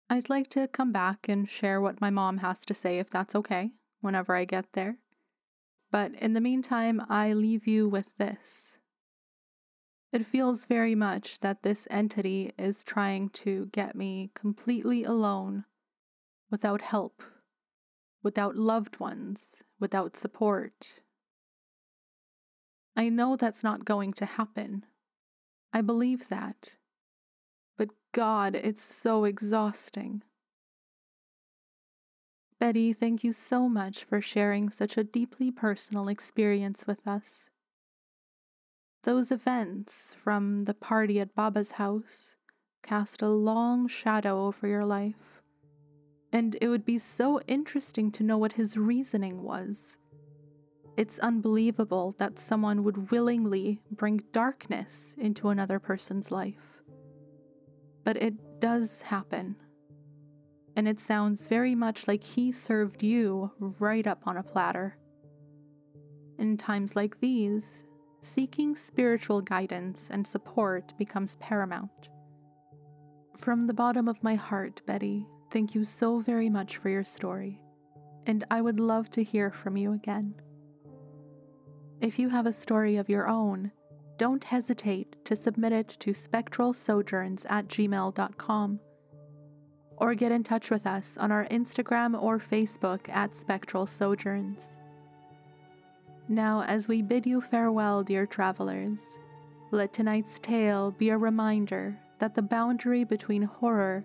I'd 0.10 0.30
like 0.30 0.50
to 0.50 0.68
come 0.68 0.92
back 0.92 1.30
and 1.30 1.48
share 1.48 1.80
what 1.80 2.02
my 2.02 2.10
mom 2.10 2.40
has 2.40 2.62
to 2.62 2.74
say 2.74 2.98
if 2.98 3.12
that's 3.12 3.36
okay, 3.36 3.74
whenever 4.02 4.36
I 4.36 4.46
get 4.46 4.66
there. 4.74 4.98
But 5.92 6.14
in 6.16 6.34
the 6.34 6.42
meantime, 6.42 7.02
I 7.10 7.34
leave 7.34 7.66
you 7.68 7.90
with 7.90 8.16
this. 8.18 8.78
It 10.12 10.26
feels 10.26 10.66
very 10.66 10.96
much 10.96 11.40
that 11.40 11.62
this 11.64 11.88
entity 11.92 12.52
is 12.58 12.84
trying 12.84 13.30
to 13.30 13.68
get 13.72 13.96
me 13.96 14.32
completely 14.34 15.04
alone, 15.04 15.66
without 16.50 16.82
help, 16.82 17.22
without 18.24 18.56
loved 18.56 19.00
ones, 19.00 19.64
without 19.80 20.16
support. 20.16 21.02
I 22.96 23.10
know 23.10 23.36
that's 23.36 23.64
not 23.64 23.86
going 23.86 24.14
to 24.14 24.26
happen. 24.26 24.86
I 25.72 25.82
believe 25.82 26.30
that. 26.30 26.76
But 27.78 27.90
God, 28.12 28.56
it's 28.56 28.82
so 28.82 29.24
exhausting. 29.24 30.24
Betty, 32.60 32.92
thank 32.92 33.24
you 33.24 33.32
so 33.32 33.70
much 33.70 34.04
for 34.04 34.20
sharing 34.20 34.70
such 34.70 34.98
a 34.98 35.04
deeply 35.04 35.50
personal 35.50 36.10
experience 36.10 36.86
with 36.86 37.08
us. 37.08 37.50
Those 39.04 39.32
events 39.32 40.14
from 40.22 40.66
the 40.66 40.74
party 40.74 41.22
at 41.22 41.34
Bubba's 41.34 41.72
house 41.74 42.36
cast 42.84 43.22
a 43.22 43.30
long 43.30 43.88
shadow 43.88 44.46
over 44.46 44.68
your 44.68 44.84
life, 44.86 45.42
and 46.34 46.58
it 46.60 46.68
would 46.68 46.84
be 46.84 46.98
so 46.98 47.40
interesting 47.48 48.12
to 48.12 48.24
know 48.24 48.38
what 48.38 48.54
his 48.54 48.76
reasoning 48.76 49.42
was. 49.42 49.96
It's 50.98 51.18
unbelievable 51.20 52.14
that 52.18 52.38
someone 52.38 52.84
would 52.84 53.10
willingly 53.10 53.80
bring 53.90 54.24
darkness 54.34 55.16
into 55.18 55.48
another 55.48 55.80
person's 55.80 56.30
life. 56.30 56.84
But 58.04 58.18
it 58.18 58.60
does 58.60 59.04
happen. 59.04 59.56
And 60.80 60.88
it 60.88 61.02
sounds 61.02 61.48
very 61.48 61.76
much 61.76 62.08
like 62.08 62.24
he 62.24 62.54
served 62.54 63.04
you 63.04 63.52
right 63.82 64.08
up 64.08 64.22
on 64.26 64.38
a 64.38 64.44
platter. 64.44 64.96
In 66.38 66.56
times 66.56 66.96
like 66.96 67.20
these, 67.20 67.84
seeking 68.22 68.78
spiritual 68.78 69.42
guidance 69.42 70.10
and 70.10 70.26
support 70.26 70.98
becomes 70.98 71.36
paramount. 71.36 72.08
From 73.36 73.68
the 73.68 73.74
bottom 73.74 74.08
of 74.08 74.24
my 74.24 74.36
heart, 74.36 74.82
Betty, 74.86 75.28
thank 75.52 75.76
you 75.76 75.84
so 75.84 76.22
very 76.22 76.50
much 76.50 76.78
for 76.78 76.88
your 76.88 77.04
story, 77.04 77.60
and 78.26 78.46
I 78.50 78.62
would 78.62 78.80
love 78.80 79.12
to 79.12 79.22
hear 79.22 79.52
from 79.52 79.76
you 79.76 79.92
again. 79.92 80.34
If 82.00 82.18
you 82.18 82.30
have 82.30 82.46
a 82.46 82.54
story 82.54 82.96
of 82.96 83.10
your 83.10 83.28
own, 83.28 83.74
don't 84.16 84.46
hesitate 84.46 85.18
to 85.26 85.36
submit 85.36 85.74
it 85.74 85.90
to 86.00 86.12
spectralsojourns 86.12 87.46
at 87.50 87.68
gmail.com 87.68 88.80
or 90.00 90.16
get 90.16 90.32
in 90.32 90.44
touch 90.44 90.70
with 90.70 90.88
us 90.88 91.18
on 91.18 91.32
our 91.32 91.46
Instagram 91.48 92.20
or 92.22 92.40
Facebook 92.40 93.10
at 93.10 93.36
Spectral 93.36 93.86
Sojourns. 93.86 94.78
Now, 96.28 96.64
as 96.64 96.88
we 96.88 97.02
bid 97.02 97.26
you 97.26 97.42
farewell, 97.42 98.04
dear 98.04 98.26
travelers, 98.26 99.20
let 99.72 99.94
tonight's 99.94 100.40
tale 100.40 100.92
be 100.92 101.10
a 101.10 101.18
reminder 101.18 102.00
that 102.20 102.36
the 102.36 102.42
boundary 102.42 103.04
between 103.04 103.44
horror 103.44 104.04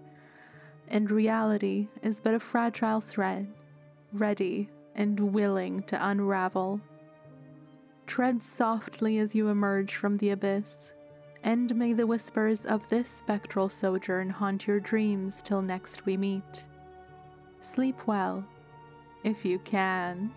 and 0.89 1.11
reality 1.11 1.89
is 2.03 2.21
but 2.21 2.35
a 2.35 2.41
fragile 2.41 3.01
thread, 3.01 3.47
ready 4.13 4.71
and 4.95 5.19
willing 5.33 5.83
to 5.85 6.09
unravel. 6.09 6.81
Tread 8.07 8.43
softly 8.43 9.19
as 9.19 9.35
you 9.35 9.49
emerge 9.49 9.95
from 9.95 10.19
the 10.19 10.31
abyss, 10.31 10.95
and 11.45 11.77
may 11.77 11.93
the 11.93 12.07
whispers 12.07 12.65
of 12.65 12.89
this 12.89 13.09
spectral 13.09 13.69
sojourn 13.69 14.31
haunt 14.31 14.67
your 14.67 14.81
dreams 14.81 15.43
till 15.43 15.61
next 15.61 16.07
we 16.07 16.17
meet. 16.17 16.65
Sleep 17.61 18.07
well, 18.07 18.45
if 19.23 19.45
you 19.45 19.59
can. 19.61 20.33